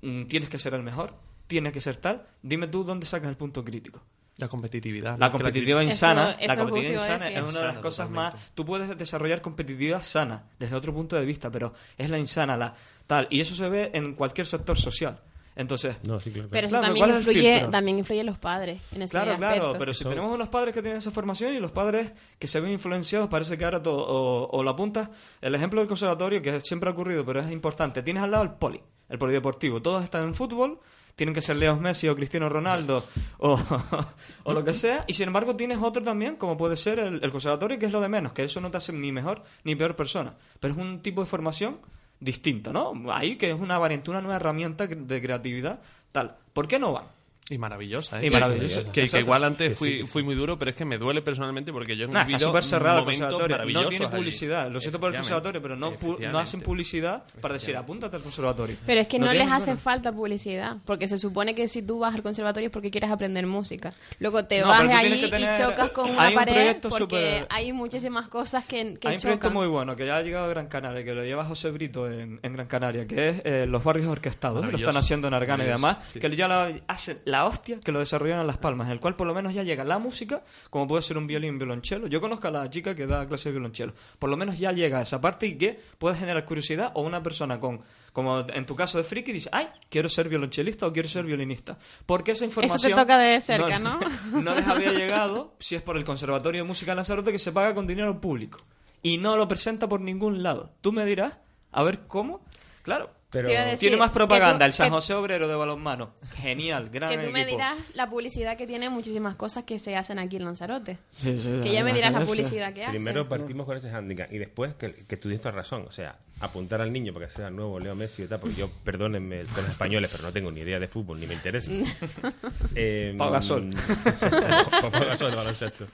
[0.01, 1.13] mm, tienes que ser el mejor,
[1.49, 4.01] tienes que ser tal, dime tú dónde sacas el punto crítico.
[4.39, 5.19] La competitividad.
[5.19, 8.37] La competitividad insana, Eso- la eso competitividad insana es una de las cosas totalmente.
[8.39, 8.51] más.
[8.55, 12.75] Tú puedes desarrollar competitividad sana desde otro punto de vista, pero es la insana, la
[13.07, 15.19] tal, y eso se ve en cualquier sector social.
[15.57, 16.49] Entonces, No, sí, claro.
[16.53, 19.33] Pero eso Claro, también ¿cuál es el influye, también influye los padres en ese Claro,
[19.33, 19.55] aspecto.
[19.61, 22.61] claro, pero si tenemos unos padres que tienen esa formación y los padres que se
[22.61, 25.11] ven influenciados, parece que ahora todo, o, o la apunta,
[25.41, 28.51] el ejemplo del conservatorio, que siempre ha ocurrido, pero es importante, tienes al lado el
[28.53, 30.79] poli, el polideportivo, todos están en fútbol,
[31.19, 33.05] tienen que ser Leo Messi o Cristiano Ronaldo
[33.39, 33.59] o,
[34.45, 37.77] o lo que sea, y sin embargo tienes otro también, como puede ser el, conservatorio,
[37.77, 40.35] que es lo de menos, que eso no te hace ni mejor ni peor persona,
[40.61, 41.81] pero es un tipo de formación
[42.21, 43.13] distinto, ¿no?
[43.13, 45.81] Ahí que es una variante, una nueva herramienta de creatividad,
[46.13, 46.37] tal.
[46.53, 47.18] ¿Por qué no van?
[47.51, 48.27] Y maravillosa, ¿eh?
[48.27, 48.83] Y maravillosa.
[48.85, 49.25] Que, que Exacto.
[49.25, 51.97] igual antes Que fui, que fui muy duro, pero es que me duele personalmente porque
[51.97, 53.57] yo he Nah, está vivido súper cerrado el conservatorio.
[53.73, 54.17] No tiene allí.
[54.17, 54.71] publicidad.
[54.71, 55.93] Lo siento por el conservatorio, pero no,
[56.31, 58.77] no hacen publicidad para decir apúntate al conservatorio.
[58.85, 61.99] Pero es que no, tiene les hace falta publicidad, porque se supone que si tú
[62.01, 63.93] vas al conservatorio es porque quieres aprender música.
[64.19, 64.89] Luego te No, vas que
[65.29, 69.09] tener- y chocas con hay una un pared porque súper- hay muchísimas cosas que, que
[69.09, 69.53] Hay un proyecto chocan.
[69.55, 72.41] muy bueno que ya ha llegado a Gran Canaria, que lo lleva José Brito en,
[72.43, 74.67] en Gran Canaria, que es eh, los barrios orquestados.
[74.71, 75.97] Lo están haciendo en Argana y demás.
[76.13, 76.21] sí.
[76.21, 79.17] Que ya lo hacen la hostia que lo desarrollaron en Las Palmas, en el cual
[79.17, 82.07] por lo menos ya llega la música, como puede ser un violín, violonchelo.
[82.07, 83.95] Yo conozco a la chica que da clase de violonchelo.
[84.19, 87.23] Por lo menos ya llega a esa parte y que puede generar curiosidad o una
[87.23, 87.81] persona con,
[88.13, 91.79] como en tu caso de friki, dice, ay, quiero ser violonchelista o quiero ser violinista.
[92.07, 92.93] Porque esa información...
[92.93, 94.01] toca de cerca, ¿no?
[94.33, 97.53] no les había llegado si es por el Conservatorio de Música de Lanzarote que se
[97.53, 98.59] paga con dinero público
[99.03, 100.71] y no lo presenta por ningún lado.
[100.81, 101.35] Tú me dirás,
[101.73, 102.41] a ver cómo.
[102.83, 106.13] Claro, Pero- decir tiene más propaganda tú- el San José Obrero de balonmano.
[106.37, 107.57] Genial, gran Que tú me equipo.
[107.59, 110.97] dirás la publicidad que tiene muchísimas cosas que se hacen aquí en Lanzarote.
[111.11, 112.93] Sí, sí, que ya me dirás la publicidad que hace.
[112.93, 115.85] Primero partimos con ese hándicap y después que, que tú tienes toda razón.
[115.87, 118.57] O sea, apuntar al niño para que sea el nuevo Leo Messi y tal, porque
[118.57, 121.71] yo, perdónenme con los españoles, pero no tengo ni idea de fútbol ni me interesa.
[122.75, 123.71] eh, Pau Gasol.
[124.81, 125.87] Pau Gasol de baloncesto.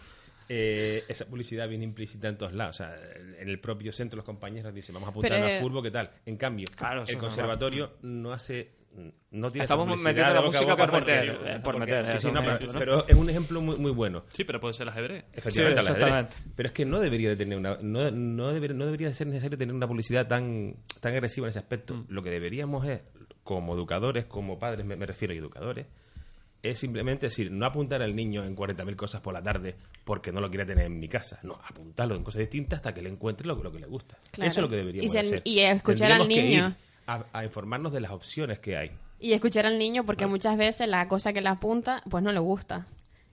[0.49, 2.77] Eh, esa publicidad viene implícita en todos lados.
[2.77, 2.95] O sea,
[3.39, 5.91] en el propio centro los compañeros dicen, vamos a apuntar Pero, al eh, fútbol, ¿qué
[5.91, 6.11] tal?
[6.27, 8.73] En cambio, Claro, el conservatorio no hace...
[9.33, 12.11] No tiene Estamos metiendo de la a música por porque- eh, por porque- meter, sí,
[12.13, 12.79] sí, eso no, es un pero, ejemplo, ¿no?
[12.79, 14.25] pero es un ejemplo muy, muy bueno.
[14.29, 15.25] Sí, pero puede ser ajedrez.
[15.33, 16.15] Efectivamente, Sí, al ajedrez.
[16.15, 16.53] exactamente.
[16.55, 19.27] Pero es que no debería de tener una, no, no, deber- no debería de ser
[19.27, 21.95] necesario tener una publicidad tan, tan agresiva en ese aspecto.
[21.95, 22.05] Mm.
[22.09, 23.01] Lo que deberíamos es,
[23.43, 25.87] como educadores, como padres, me, me refiero a educadores,
[26.65, 30.41] es simplemente decir, no apuntar al niño en 40.000 cosas por la tarde porque no
[30.41, 31.39] lo quiere tener en mi casa.
[31.43, 34.19] No, apuntarlo en cosas distintas hasta que le encuentre lo, lo que le gusta.
[34.33, 34.51] Claro.
[34.51, 35.43] Eso es lo que deberíamos Y si el- hacer.
[35.45, 36.77] y escuchar al Tendríamos niño.
[37.07, 38.91] A, a informarnos de las opciones que hay.
[39.21, 42.41] Y escuchar al niño porque muchas veces la cosa que le apunta pues no le
[42.41, 42.87] gusta.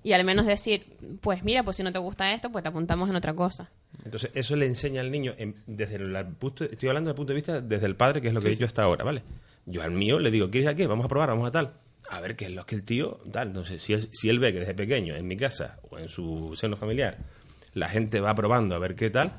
[0.04, 0.86] Y al menos decir,
[1.22, 3.70] pues mira, pues si no te gusta esto, pues te apuntamos en otra cosa.
[4.04, 7.32] Entonces, eso le enseña al niño, en- desde el punto, estoy hablando desde el punto
[7.34, 9.22] de vista desde el padre, que es lo que he dicho hasta ahora, ¿vale?
[9.68, 10.88] Yo al mío le digo, ¿quieres a qué?
[10.88, 11.74] Vamos a probar, vamos a tal.
[12.12, 13.48] A ver qué es lo que el tío, tal.
[13.50, 16.54] Entonces, si él, si él ve que desde pequeño, en mi casa o en su
[16.56, 17.18] seno familiar,
[17.74, 19.32] la gente va probando a ver qué tal,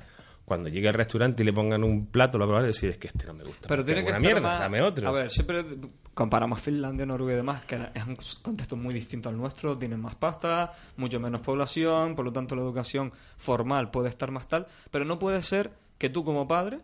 [0.45, 3.09] cuando llegue al restaurante y le pongan un plato, lo va a decir, es que
[3.09, 3.68] este no me gusta.
[3.68, 5.07] Pero tiene que estar mierda, más- dame otro.
[5.09, 5.64] A ver, siempre
[6.14, 10.14] comparamos Finlandia, Noruega y demás, que es un contexto muy distinto al nuestro, tienen más
[10.16, 15.05] pasta, mucho menos población, por lo tanto la educación formal puede estar más tal, pero
[15.05, 16.81] no puede ser que tú como padre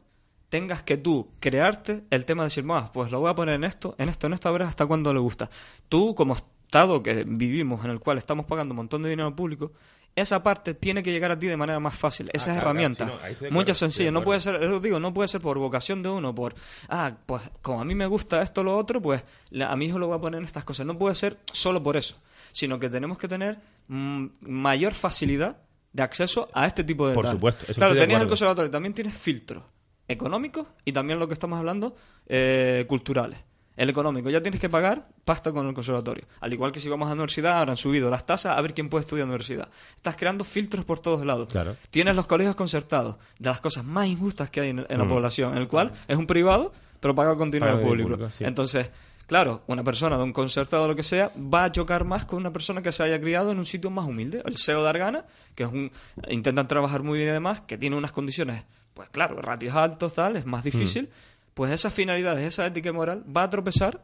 [0.48, 3.64] tengas que tú crearte el tema de decir, más, pues lo voy a poner en
[3.64, 5.50] esto, en esto, en esto, a ver hasta cuándo le gusta.
[5.88, 6.34] Tú como
[6.68, 9.72] Estado que vivimos, en el cual estamos pagando un montón de dinero público,
[10.14, 12.28] esa parte tiene que llegar a ti de manera más fácil.
[12.32, 13.10] Esas claro, herramientas.
[13.10, 14.04] claro, sí, no, sencillo.
[14.06, 16.54] de No puede ser, lo digo, no puede ser por vocación de uno, por,
[16.90, 19.24] ah, pues como a mí me gusta esto o lo otro, pues
[19.66, 20.84] a mi hijo lo voy a poner en estas cosas.
[20.84, 22.16] No puede ser solo por eso,
[22.52, 25.56] sino que tenemos que tener mm, mayor facilidad
[25.92, 27.34] de acceso a este tipo de Por tal.
[27.36, 29.62] supuesto, eso Claro, tenías el conservatorio, también tienes filtros
[30.08, 31.94] económicos y también lo que estamos hablando,
[32.26, 33.38] eh, culturales.
[33.76, 36.24] El económico, ya tienes que pagar pasta con el conservatorio.
[36.40, 38.74] Al igual que si vamos a la universidad, ahora han subido las tasas a ver
[38.74, 39.68] quién puede estudiar en la universidad.
[39.94, 41.46] Estás creando filtros por todos lados.
[41.46, 41.76] Claro.
[41.90, 45.08] Tienes los colegios concertados, de las cosas más injustas que hay en, en la Mm.
[45.08, 48.08] población, en el cual es un privado, pero paga con dinero público.
[48.08, 48.42] público, sí.
[48.42, 48.90] Entonces,
[49.28, 52.40] claro, una persona de un concertado o lo que sea va a chocar más con
[52.40, 54.42] una persona que se haya criado en un sitio más humilde.
[54.44, 55.92] El SEO de Argana, que es un
[56.28, 58.64] intentan trabajar muy bien y demás, que tiene unas condiciones,
[58.98, 61.04] pues claro, ratios altos, tal, es más difícil.
[61.04, 61.52] Mm.
[61.54, 64.02] Pues esas finalidades, esa ética y moral va a tropezar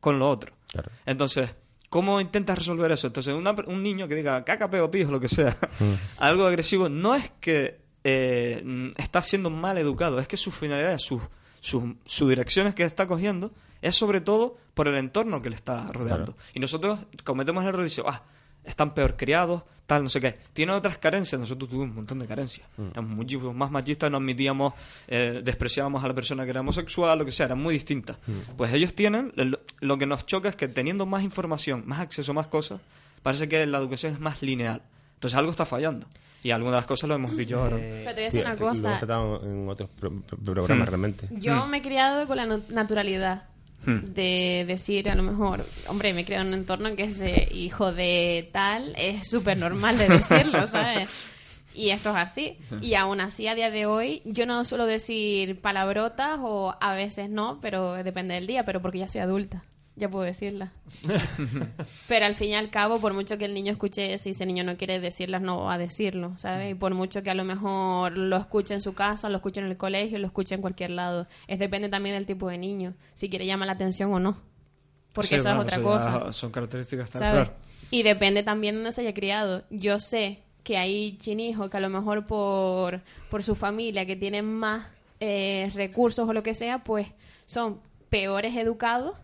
[0.00, 0.52] con lo otro.
[0.70, 0.90] Claro.
[1.06, 1.48] Entonces,
[1.88, 3.06] ¿cómo intentas resolver eso?
[3.06, 5.92] Entonces, una- un niño que diga caca, peo, pijo, lo que sea, Mm.
[6.18, 11.00] algo agresivo, no es que eh, mm, está siendo mal educado, es que sus finalidades,
[11.00, 11.22] sus
[11.60, 15.90] sus sus direcciones que está cogiendo, es sobre todo por el entorno que le está
[15.90, 16.36] rodeando.
[16.52, 18.22] Y nosotros cometemos el error de decir, ah,
[18.62, 20.34] están peor criados, tal, no sé qué.
[20.52, 22.66] Tiene otras carencias, nosotros tuvimos un montón de carencias.
[22.76, 22.88] Mm.
[22.92, 24.72] Éramos muchísimos más machistas, no admitíamos,
[25.08, 28.16] eh, despreciábamos a la persona que era homosexual, lo que sea, eran muy distintas.
[28.26, 28.56] Mm.
[28.56, 32.32] Pues ellos tienen, lo, lo que nos choca es que teniendo más información, más acceso
[32.32, 32.80] a más cosas,
[33.22, 34.82] parece que la educación es más lineal.
[35.14, 36.06] Entonces algo está fallando.
[36.42, 37.76] Y algunas de las cosas lo hemos dicho ahora.
[37.78, 38.98] Pero te voy a decir una Lo hemos cosa.
[38.98, 40.90] tratado en otros pro- pro- programas Hmm.
[40.90, 41.28] realmente.
[41.30, 43.53] Yo me he criado con la naturalidad Hmm.
[43.86, 47.48] De decir, a lo mejor, hombre, me he criado en un entorno en que ese
[47.52, 51.08] hijo de tal es súper normal de decirlo, ¿sabes?
[51.74, 52.56] Y esto es así.
[52.80, 57.30] Y aún así, a día de hoy, yo no suelo decir palabrotas o a veces
[57.30, 59.64] no, pero depende del día, pero porque ya soy adulta.
[59.96, 60.72] Ya puedo decirlas.
[62.08, 64.44] Pero al fin y al cabo, por mucho que el niño escuche eso y ese
[64.44, 66.72] niño no quiere decirlas, no va a decirlo, ¿sabes?
[66.72, 69.66] Y por mucho que a lo mejor lo escuche en su casa, lo escuche en
[69.66, 71.28] el colegio, lo escuche en cualquier lado.
[71.46, 74.36] Es depende también del tipo de niño, si quiere llamar la atención o no.
[75.12, 76.32] Porque Sí, eso es otra cosa.
[76.32, 77.50] Son características tan claras.
[77.92, 79.62] Y depende también de dónde se haya criado.
[79.70, 84.52] Yo sé que hay chinijos que a lo mejor por, por su familia, que tienen
[84.52, 84.88] más
[85.20, 87.06] eh, recursos o lo que sea, pues
[87.46, 89.16] son peores educados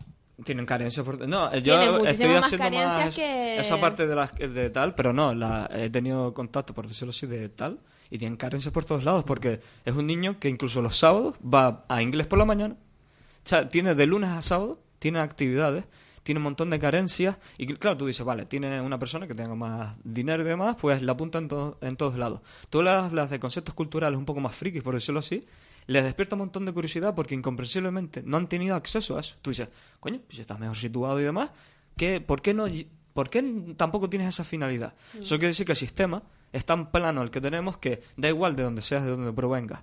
[0.43, 1.05] Tienen carencias.
[1.05, 4.69] por- No, yo Tienen estoy más haciendo carencias más que- esa parte de, las de
[4.69, 7.79] tal, pero no, la, he tenido contacto, por decirlo así, de tal,
[8.09, 11.85] y tienen carencias por todos lados, porque es un niño que incluso los sábados va
[11.87, 15.85] a inglés por la mañana, o sea, tiene de lunes a sábado, tiene actividades,
[16.23, 19.55] tiene un montón de carencias, y claro, tú dices, vale, tiene una persona que tenga
[19.55, 22.41] más dinero y demás, pues la apunta en, to- en todos lados.
[22.69, 25.45] Tú le hablas de conceptos culturales un poco más frikis, por decirlo así,
[25.91, 29.35] les despierta un montón de curiosidad porque incomprensiblemente no han tenido acceso a eso.
[29.41, 29.69] Tú dices,
[29.99, 31.51] coño, pues si estás mejor situado y demás,
[31.97, 32.65] ¿qué, ¿por, qué no,
[33.13, 33.43] ¿por qué
[33.77, 34.93] tampoco tienes esa finalidad?
[35.13, 35.21] Mm.
[35.21, 36.23] Eso quiere decir que el sistema
[36.53, 39.81] es tan plano el que tenemos que da igual de donde seas, de donde provengas.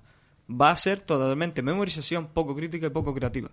[0.51, 3.51] Va a ser totalmente memorización poco crítica y poco creativa.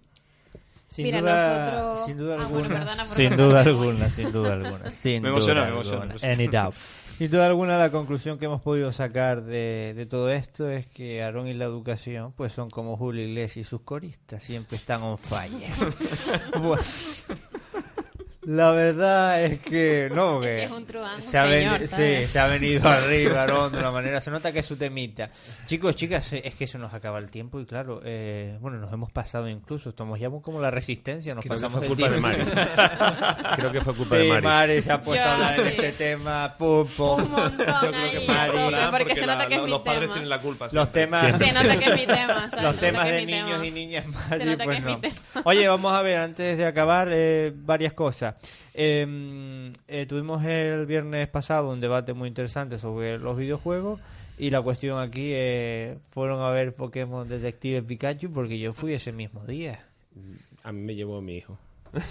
[0.88, 4.32] Sin Mira, duda, nosotros- sin duda Ah, bueno, alguna, perdona por sin duda alguna, sin
[4.32, 6.06] duda alguna, sin Me emociona, duda me emociona, alguna.
[6.06, 6.34] me emociona.
[6.36, 6.76] Any doubt.
[7.18, 11.24] Sin duda alguna, la conclusión que hemos podido sacar de, de todo esto es que
[11.24, 15.18] Aarón y la educación, pues son como Julio Iglesias y sus coristas, siempre están on
[15.18, 15.51] fire.
[16.61, 16.84] Bueno,
[18.47, 21.83] la verdad es que no, Es que que es un truán, un se, ha señor,
[21.83, 25.29] sí, se ha venido arriba Aarón de una manera, se nota que es su temita.
[25.65, 29.11] Chicos, chicas, es que se nos acaba el tiempo y claro, eh, bueno, nos hemos
[29.11, 32.19] pasado incluso, estamos ya como la resistencia, nos Creo que pasamos fue el culpa de.
[32.19, 32.43] Mari.
[33.55, 34.43] Creo que fue culpa Sí, de Mari.
[34.45, 35.69] Mari se ha puesto Yo, a hablar en sí.
[35.75, 37.21] este tema, pum, pum.
[37.23, 40.01] Un montón Yo creo que Mari- tope, porque se nota que es mi los padres
[40.01, 40.13] tema.
[40.13, 40.65] tienen la culpa.
[40.65, 41.01] Los siempre.
[41.05, 42.49] temas, Se nota que es mi tema, ¿sabes?
[42.51, 43.65] Se los nota temas que es de mi niños tema.
[43.65, 44.99] y niñas, Se Mari, nota que pues es mi no.
[44.99, 45.15] tema.
[45.45, 48.34] Oye, vamos a ver, antes de acabar, eh, varias cosas.
[48.73, 54.01] Eh, eh, tuvimos el viernes pasado un debate muy interesante sobre los videojuegos
[54.38, 59.11] y la cuestión aquí eh, fueron a ver Pokémon Detective Pikachu porque yo fui ese
[59.11, 59.86] mismo día.
[60.63, 61.57] A mí me llevó mi hijo.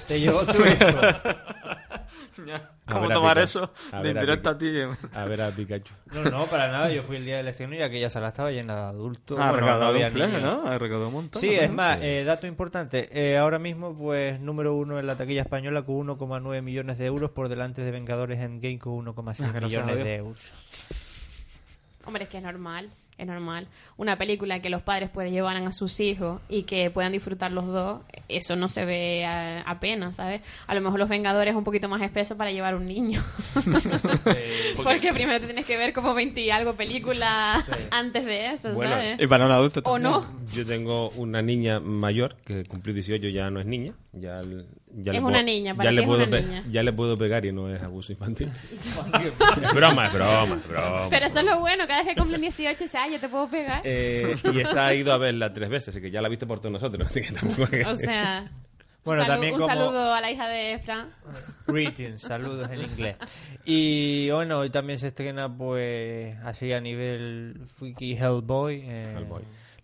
[0.09, 0.87] Te llevó tu hijo.
[2.87, 3.45] A ¿Cómo ver a tomar Pikachu.
[3.59, 4.71] eso A de a indirecta a ti?
[5.15, 5.95] A ver a Pikachu.
[6.13, 6.91] No, no, para nada.
[6.93, 9.39] Yo fui el día del estreno y aquella sala estaba llena de adultos.
[9.41, 10.11] Ah, Bueno, recaudado había.
[10.41, 10.67] ¿no?
[10.67, 11.41] Ha recaudado un montón.
[11.41, 11.63] Sí, ¿no?
[11.63, 13.09] es más, eh, dato importante.
[13.13, 17.31] eh, ahora mismo, pues, número uno en la taquilla española con 1,9 millones de euros
[17.31, 20.43] por delante de Vengadores Endgame con 1,6 Ah, a millones de euros.
[22.07, 22.91] Hombre, es que es normal.
[23.19, 23.69] Es normal.
[23.97, 27.67] Una película que los padres pueden llevar a sus hijos y que puedan disfrutar los
[27.67, 30.43] dos, eso no se ve a- apenas, ¿sabes?
[30.67, 33.23] A lo mejor Los Vengadores es un poquito más espeso para llevar un niño.
[34.83, 38.93] Porque primero te tienes que ver como 20 y algo películas antes de eso, Bueno,
[38.93, 39.21] ¿sabes?
[39.21, 40.13] Y para un adulto O también.
[40.13, 40.27] no.
[40.53, 43.95] Yo tengo una niña mayor que cumplió 18, ya no es niña.
[44.13, 44.43] Ya,
[44.97, 46.63] ya Es le una puedo- niña, ¿para ya le es puedo una niña?
[46.71, 48.51] Ya le puedo pegar y no es abuso infantil.
[49.63, 51.07] es broma, es broma, es broma.
[51.11, 53.49] Pero eso es lo bueno, cada vez que cumplen 18 dice, ah, yo te puedo
[53.49, 53.81] pegar.
[53.85, 56.73] Eh, y está ido a verla tres veces, así que ya la viste por todos
[56.73, 57.07] nosotros.
[57.09, 58.51] Así que tampoco O sea,
[59.05, 61.09] Bueno, un, salu- también un como- saludo a la hija de Fran.
[61.67, 63.17] Greetings, saludos en inglés.
[63.65, 68.83] Y bueno, hoy también se estrena pues así a nivel Freaky Hellboy.
[68.87, 69.15] eh,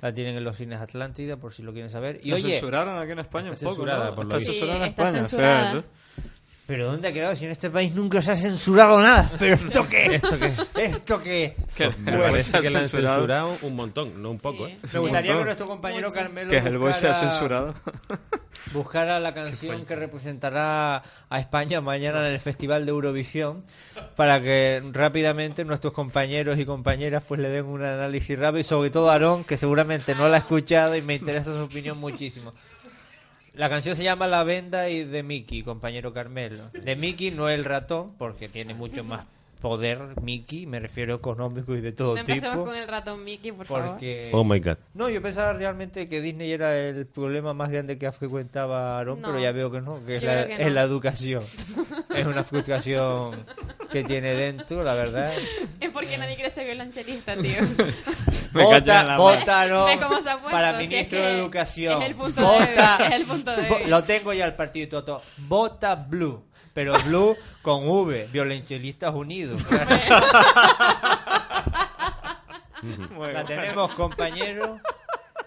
[0.02, 2.20] La tienen en los cines Atlántida por si lo quieren saber.
[2.22, 4.14] Y La oye, censuraron aquí en España está un poco, censurada, ¿no?
[4.14, 4.52] por Está lo visto.
[4.54, 5.84] censurada en Sí, está España, censurada.
[6.70, 7.34] Pero ¿dónde ha quedado?
[7.34, 9.28] Si en este país nunca se ha censurado nada.
[9.40, 10.14] ¿Pero esto qué?
[10.14, 10.84] ¿Esto qué?
[10.84, 11.52] ¿Esto qué?
[11.98, 13.56] Me Bueno, parece que la han censurado.
[13.62, 14.78] un montón, no un poco, ¿eh?
[14.92, 17.74] Me gustaría que nuestro compañero Carmelo Que buscara- censurado.
[18.72, 23.64] buscara la canción que representará a España mañana en el Festival de Eurovisión
[24.14, 28.90] para que rápidamente nuestros compañeros y compañeras pues le den un análisis rápido y sobre
[28.90, 32.52] todo Aarón que seguramente no la ha escuchado y me interesa su opinión muchísimo.
[33.54, 36.70] La canción se llama La Venda y de Mickey, compañero Carmelo.
[36.72, 39.26] De Mickey no el ratón, porque tiene mucho más
[39.60, 42.64] poder Mickey, me refiero económico y de todo No empecemos tipo.
[42.64, 43.98] con el ratón Mickey, por favor.
[44.32, 44.78] Oh my god.
[44.94, 49.28] No, yo pensaba realmente que Disney era el problema más grande que frecuentaba Aaron, No.
[49.28, 50.70] pero ya veo que no, que es, es no.
[50.70, 51.42] la educación.
[52.14, 53.44] es una frustración
[53.92, 55.32] que tiene dentro, la verdad.
[55.78, 57.58] Es porque nadie quiere ser violonchelista, tío.
[58.54, 62.02] Me Vota, la vota, no, puesto, para si es ministro que de Educación.
[62.02, 63.90] es el punto Vota, débil, es el punto débil.
[63.90, 65.22] Lo tengo ya el partido Toto.
[65.38, 66.44] Vota Blue,
[66.74, 69.62] pero Blue con V, Violenchelistas Unidos.
[73.32, 74.80] La tenemos, compañero.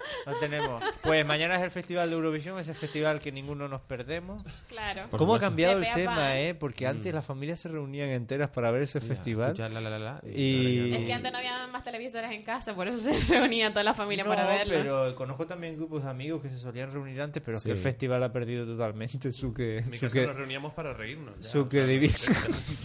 [0.25, 0.83] La tenemos.
[1.01, 4.43] Pues mañana es el Festival de Eurovisión, ese festival que ninguno nos perdemos.
[4.67, 5.09] Claro.
[5.09, 5.45] Por ¿Cómo ha supuesto.
[5.47, 6.39] cambiado De el pe a tema, pa.
[6.39, 6.53] eh?
[6.55, 9.47] Porque antes las familias se reunían enteras para ver ese festival.
[9.51, 10.93] escuchar la, la, la, la, Y...
[10.93, 13.93] Es que antes no había más televisores en casa, por eso se reunía toda la
[13.93, 14.73] familia No, para verlo.
[14.77, 17.71] pero conozco también grupos de amigos que se solían reunir antes, pero es que Sí.
[17.71, 19.79] el festival ha perdido totalmente su que...
[19.79, 21.33] En mi su casa que- nos reuníamos para reírnos.
[21.39, 22.13] ya, su o que sea, divino.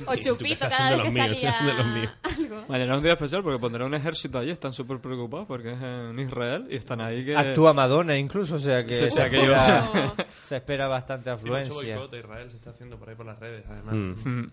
[0.06, 2.12] O Sí, chupito cada vez de que los míos, salía de los míos.
[2.22, 2.64] algo.
[2.68, 5.80] Mañana es un día especial porque pondrán un ejército allí, están súper preocupados porque es
[5.82, 7.36] en Israel y están ahí que...
[7.36, 10.88] Actúa Madonna incluso, o sea que, Sí, o sea se, que yo- espera, se espera
[10.88, 11.96] bastante y mucho afluencia.
[11.96, 13.94] boicot a Israel se está haciendo por ahí por las redes, además.
[13.94, 14.28] Mm.
[14.28, 14.50] Mm.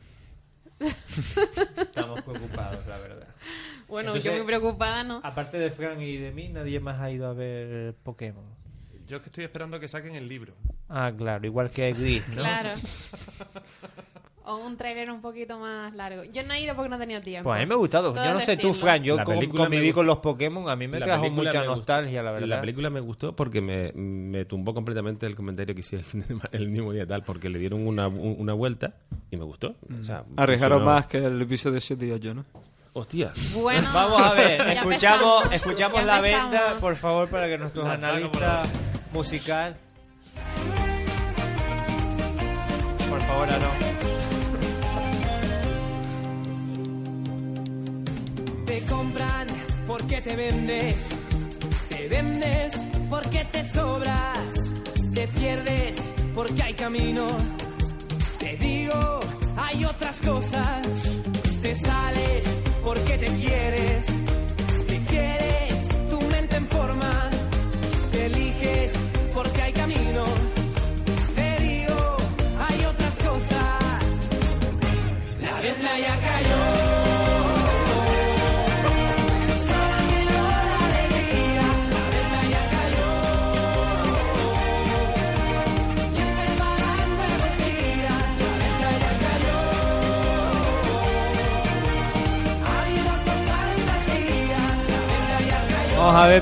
[1.77, 3.27] Estamos preocupados, la verdad.
[3.87, 5.21] Bueno, Entonces, yo muy preocupada, ¿no?
[5.23, 8.43] Aparte de Fran y de mí, nadie más ha ido a ver Pokémon.
[9.07, 10.53] Yo es que estoy esperando que saquen el libro.
[10.89, 12.35] Ah, claro, igual que Gris, ¿no?
[12.35, 12.71] Claro.
[14.47, 16.23] O un trailer un poquito más largo.
[16.25, 17.49] Yo no he ido porque no tenía tiempo.
[17.49, 18.13] Pues a mí me ha gustado.
[18.13, 18.73] Todo yo no sé tú.
[18.75, 19.95] Fran, yo La con- película me conviví gustó.
[19.95, 21.77] con los Pokémon, a mí me La trajo película mucha me gustó.
[21.77, 22.47] nostalgia, la verdad.
[22.47, 26.21] La película me gustó porque me, me tumbó completamente el comentario que hice el, fin
[26.27, 28.93] de el mismo día tal, porque le dieron una, un- una vuelta
[29.31, 29.75] y me gustó.
[29.99, 30.95] O sea, Arriesgaron funcionó.
[30.95, 32.45] más que el episodio 7 y 8, ¿no?
[32.93, 33.33] Hostia.
[33.55, 35.53] Bueno, Vamos a ver, ya escuchamos, empezamos.
[35.53, 36.51] escuchamos Ya la empezamos.
[36.51, 38.69] venda, por favor, para que nuestros La analistas
[39.11, 39.75] musical.
[43.09, 44.24] Por favor, Aaron.
[48.65, 49.47] Te compran
[49.87, 50.95] porque te vendes,
[51.89, 52.73] te vendes
[53.09, 54.39] porque te sobras,
[55.13, 55.97] te pierdes
[56.33, 57.27] porque hay camino.
[58.39, 59.19] Te digo,
[59.55, 60.81] hay otras cosas,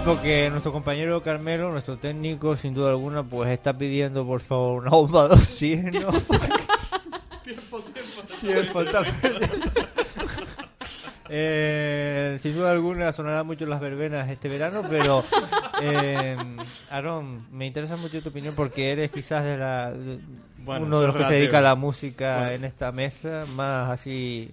[0.05, 4.89] porque nuestro compañero Carmelo, nuestro técnico, sin duda alguna, pues está pidiendo, por favor, una
[4.91, 6.09] bomba de oxígeno.
[7.43, 8.21] Tiempo, tiempo.
[8.39, 9.03] Tiempo, está
[11.29, 15.23] Eh, sin duda alguna sonarán mucho las verbenas este verano, pero
[15.81, 16.37] eh,
[16.89, 20.19] Aaron, me interesa mucho tu opinión porque eres quizás de la, de-
[20.59, 22.51] Bueno, uno de los que se dedica a la música Bueno.
[22.51, 24.51] en esta mesa, más así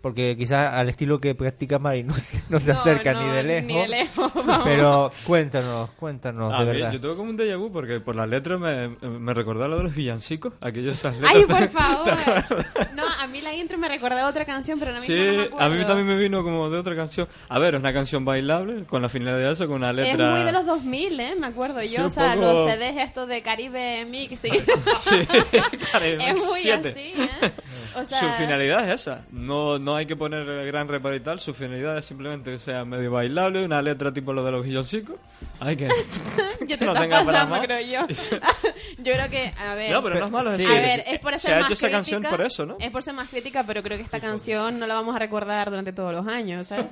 [0.00, 3.28] porque quizás al estilo que practica Mari no se, no se No, acerca no, ni
[3.30, 3.66] de lejos.
[3.66, 4.32] ni de lejos,
[4.64, 6.92] pero cuéntanos, cuéntanos, A de mí, verdad.
[6.92, 9.76] yo tengo como un déjà vu porque por las letras me, me recordó a lo
[9.78, 11.34] de los villancicos, aquellos esas letras.
[11.34, 12.08] Ay, por favor.
[12.94, 15.64] No, a mí la intro me recordaba otra canción, pero no Sí, mismo no me
[15.64, 17.28] a mí también me vino como de otra canción.
[17.48, 20.30] A ver, es una canción bailable con la finalidad de eso, con una Es letra.
[20.34, 21.34] muy de los 2000, ¿eh?
[21.38, 22.00] Me acuerdo Sí, yo.
[22.00, 24.40] un o sea, poco- los CDs estos de Caribe Mix.
[24.40, 24.50] Sí.
[25.92, 26.88] Caribe es Mix muy 7.
[26.88, 27.52] así, ¿eh?
[27.94, 29.22] O sea, Su finalidad es esa.
[29.30, 31.40] No, no hay que poner gran reparo y tal.
[31.40, 35.16] Su finalidad es simplemente que sea medio bailable, una letra tipo lo de los villancicos.
[35.60, 35.88] Hay que.
[36.66, 37.66] yo te no estás pasando, más.
[37.66, 38.06] creo yo.
[38.98, 39.90] yo creo que, a ver.
[39.92, 41.64] No, pero no es malo, es A decir, ver, es por se ser ha más
[41.66, 42.76] hecho esa crítica, canción por eso, ¿no?
[42.80, 45.70] Es por ser más crítica, pero creo que esta canción no la vamos a recordar
[45.70, 46.86] durante todos los años, ¿sabes?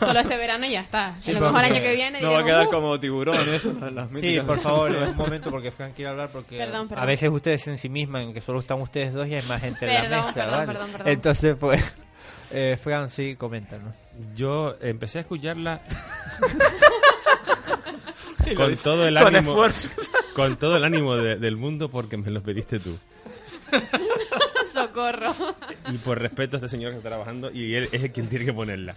[0.00, 1.16] Solo este verano y ya está.
[1.16, 2.70] Sí, a lo mejor el año que viene No va a diremos, quedar "Uh".
[2.70, 6.30] como tiburón eso, las- las Sí, por favor, en un momento porque Frank quiere hablar
[6.32, 7.02] porque Perdón, perdón.
[7.02, 9.60] a veces ustedes en sí mismas en que solo están ustedes dos y hay más
[9.60, 11.08] gente en la mesa, perdón, perdón, perdón.
[11.08, 11.92] Entonces, pues,
[12.50, 13.94] eh, Fran, sí, coméntanos.
[14.34, 15.80] Yo empecé a escucharla
[18.56, 19.56] con todo el ánimo
[20.34, 22.98] con todo el ánimo de- del mundo porque me lo pediste tú
[24.72, 25.32] Socorro.
[25.92, 28.44] y por respeto a este señor que está trabajando y él es el quien tiene
[28.44, 28.94] que ponerla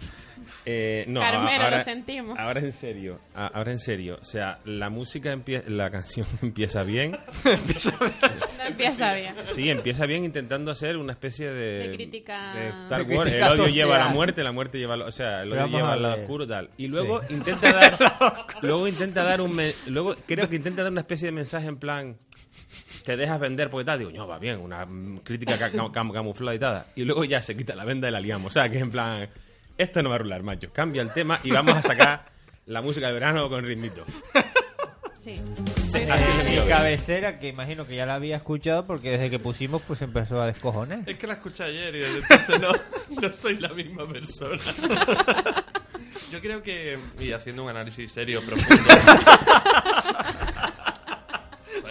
[0.64, 2.38] eh, no Carmelo, ahora, lo sentimos.
[2.38, 7.16] ahora en serio ahora en serio o sea la música empieza la canción empieza bien
[7.44, 9.34] No empieza bien.
[9.44, 13.32] Sí, empieza bien intentando hacer una especie de, De crítica- de Star De Wars.
[13.32, 15.76] El odio lleva a la muerte, la muerte lleva, al- o sea, el odio vamos
[15.80, 16.70] lleva al lado oscuro tal.
[16.76, 17.34] Y luego Sí.
[17.34, 17.98] intenta dar,
[18.62, 21.76] luego intenta dar un, me- luego creo que intenta dar una especie de mensaje en
[21.76, 22.16] plan,
[23.06, 24.84] te dejas vender porque tal, digo, no, va bien, una
[25.22, 26.84] crítica ca- cam- cam- camuflada y tal.
[26.96, 28.90] Y luego ya se quita la venda y la liamos, o sea, que es en
[28.90, 29.28] plan,
[29.78, 32.26] esto no va a rular, macho, cambia el tema y vamos a sacar
[32.66, 34.04] la música del verano con ritmito.
[35.20, 35.40] Sí.
[36.10, 39.82] Así le mi cabecera, que imagino que ya la había escuchado porque desde que pusimos
[39.82, 41.00] pues empezó a descojonar.
[41.06, 42.72] Es que la escuché ayer y desde entonces no,
[43.22, 44.60] no soy la misma persona.
[46.30, 48.82] Yo creo que, y haciendo un análisis serio, profundo,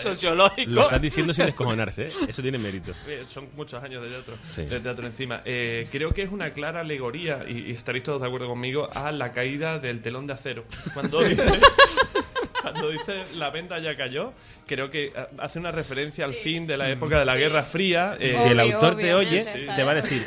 [0.01, 0.71] Sociológico.
[0.71, 2.11] Lo estás diciendo sin descojonarse, ¿eh?
[2.27, 2.93] eso tiene mérito.
[3.27, 4.63] Son muchos años de teatro, Sí.
[4.63, 5.41] de teatro encima.
[5.45, 9.11] Eh, creo que es una clara alegoría, y, y estaréis todos de acuerdo conmigo, a
[9.11, 10.65] la caída del telón de acero.
[10.93, 11.43] Cuando dice,
[12.71, 14.33] cuando dice la venda ya cayó,
[14.67, 18.15] creo que eh, hace una referencia al fin de la época de la Guerra Fría.
[18.19, 19.75] eh, si el Obvio, autor te oye, ¿sabes?
[19.75, 20.25] te va a decir,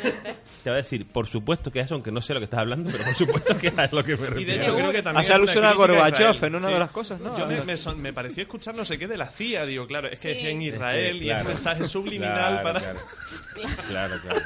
[0.63, 2.89] te va a decir, por supuesto que eso, aunque no sé lo que estás hablando,
[2.91, 4.39] pero por supuesto que es lo que me refiero.
[4.41, 6.53] Y de hecho creo que también Hace es alusión a Gorbachev Israel.
[6.53, 7.37] en una de las cosas, ¿no?
[7.37, 10.07] Yo me, me son- me pareció escuchar no sé qué de la CIA, digo, claro,
[10.07, 10.39] es que Sí.
[10.39, 11.49] es en Es que, Israel y es claro.
[11.49, 12.79] mensaje subliminal Claro, para...
[12.79, 12.99] Claro,
[13.89, 14.15] claro.
[14.21, 14.41] claro.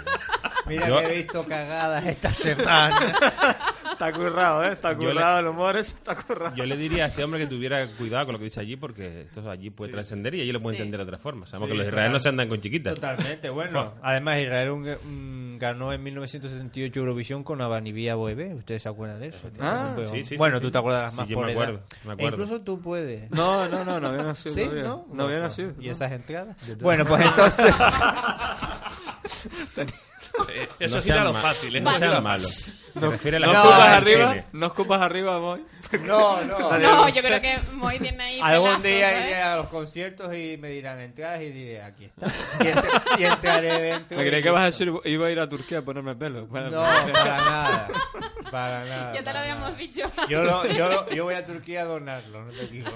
[0.66, 3.14] Mira Yo- que he visto cagadas esta semana.
[3.92, 4.72] Está currado, ¿eh?
[4.74, 6.56] Está Yo le- currado, el humor es- está currado.
[6.56, 9.22] Yo le diría a este hombre que tuviera cuidado con lo que dice allí, porque
[9.22, 10.82] esto allí puede trascender y allí lo puede Sí.
[10.82, 11.46] entender de otra forma.
[11.48, 12.96] Sabemos Sí, que los israelíes no se andan con chiquitas.
[12.96, 13.94] Totalmente, bueno.
[14.02, 18.54] Además, Israel un- un- ganó en 1978 Eurovisión con Abanivía Boebé.
[18.54, 19.50] ¿Ustedes se acuerdan de eso?
[19.60, 20.72] Ah, Pero- sí, sí, Bueno, sí, tú sí.
[20.72, 21.62] te acuerdas Sí, más yo por me edad.
[21.64, 22.44] acuerdo, me E acuerdo.
[22.44, 23.32] incluso tú puedes.
[23.32, 24.68] No, no, no, no había nacido ¿Sí?
[24.84, 25.06] ¿No?
[25.14, 25.72] No había nacido.
[25.80, 25.92] ¿Y no.
[25.92, 26.58] esas entradas?
[26.82, 27.74] Bueno, pues entonces...
[30.50, 31.76] Eh, Eso no sí era lo fácil.
[31.76, 32.42] eso No sí era sean lo malos.
[32.44, 32.74] fácil.
[32.94, 35.66] Se refiere a la No escupas arriba, no escupas arriba, voy.
[36.08, 36.78] No, no.
[36.80, 39.26] No, yo creo que Moy tiene ahí Algún pelazos, día ¿sabes?
[39.26, 42.26] iré a los conciertos y me dirán entradas y diré, aquí está.
[42.64, 44.18] Y, entr- y entraré dentro.
[44.18, 46.48] Me creí que vas a decir, iba a ir a Turquía a ponerme pelo.
[46.48, 47.88] Bueno, No, pues- para nada.
[48.50, 49.14] Para nada.
[49.14, 49.76] Ya te lo habíamos nada.
[49.78, 50.12] dicho.
[50.30, 52.90] Yo, lo- yo, lo- yo voy a Turquía a donarlo, no te digo.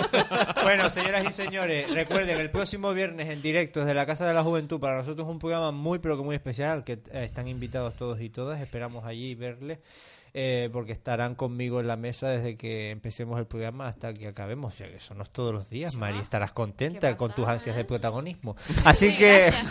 [0.62, 4.42] bueno, señoras y señores, recuerden, el próximo viernes en directo desde la Casa de la
[4.42, 7.96] Juventud, para nosotros es un programa muy, pero que muy especial, que eh, están invitados
[7.96, 8.60] todos y todas.
[8.60, 9.78] Esperamos allí verles.
[10.34, 14.72] Eh, porque estarán conmigo en la mesa desde que empecemos el programa hasta que acabemos.
[14.72, 16.18] O sea, que eso no es todos los días, Mari.
[16.18, 18.56] Estarás contenta con tus ansias de protagonismo.
[18.84, 19.46] Así Sí, que...
[19.50, 19.66] gracias.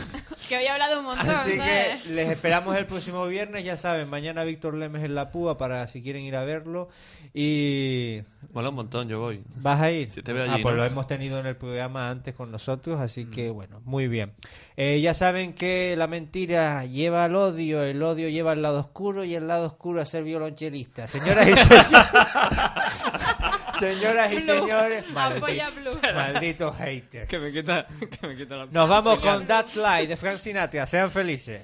[0.48, 2.04] Que hoy he hablado un montón, Así ¿sabes?
[2.04, 5.88] que les esperamos el próximo viernes, ya saben, mañana Víctor Lemes en la púa para
[5.88, 6.90] si quieren ir a verlo.
[7.34, 9.42] Y Mola un montón, yo voy.
[9.56, 10.12] ¿Vas a ir?
[10.12, 10.82] Si te veo ah, allí, pues ¿no?
[10.82, 14.34] lo hemos tenido en el programa antes con nosotros, así que bueno, muy bien.
[14.76, 19.24] Eh, ya saben que la mentira lleva al odio, el odio lleva al lado oscuro
[19.24, 20.24] y el lado oscuro a ser
[20.56, 21.58] Señoras y señores,
[23.80, 26.00] señoras y señores, Apoya maldi- Blue.
[26.14, 27.28] malditos haters.
[27.28, 28.66] Que me quita, que me quita la...
[28.68, 30.86] Nos vamos con That's Life de Frank Sinatra.
[30.86, 31.62] Sean felices.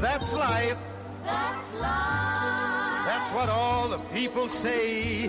[0.00, 0.78] That's life.
[1.24, 3.04] That's life.
[3.06, 5.28] That's what all the people say.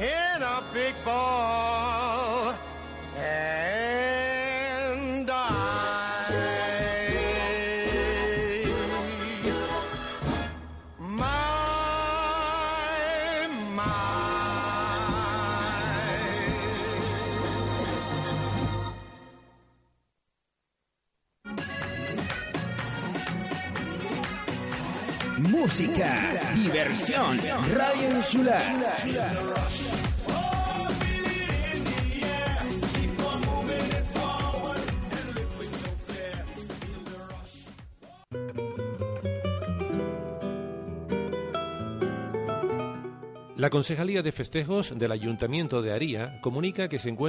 [0.00, 2.54] in a big ball
[25.68, 27.38] Música, diversión,
[27.74, 28.62] radio insular.
[43.58, 47.28] La Concejalía de Festejos del Ayuntamiento de Aría comunica que se encuentra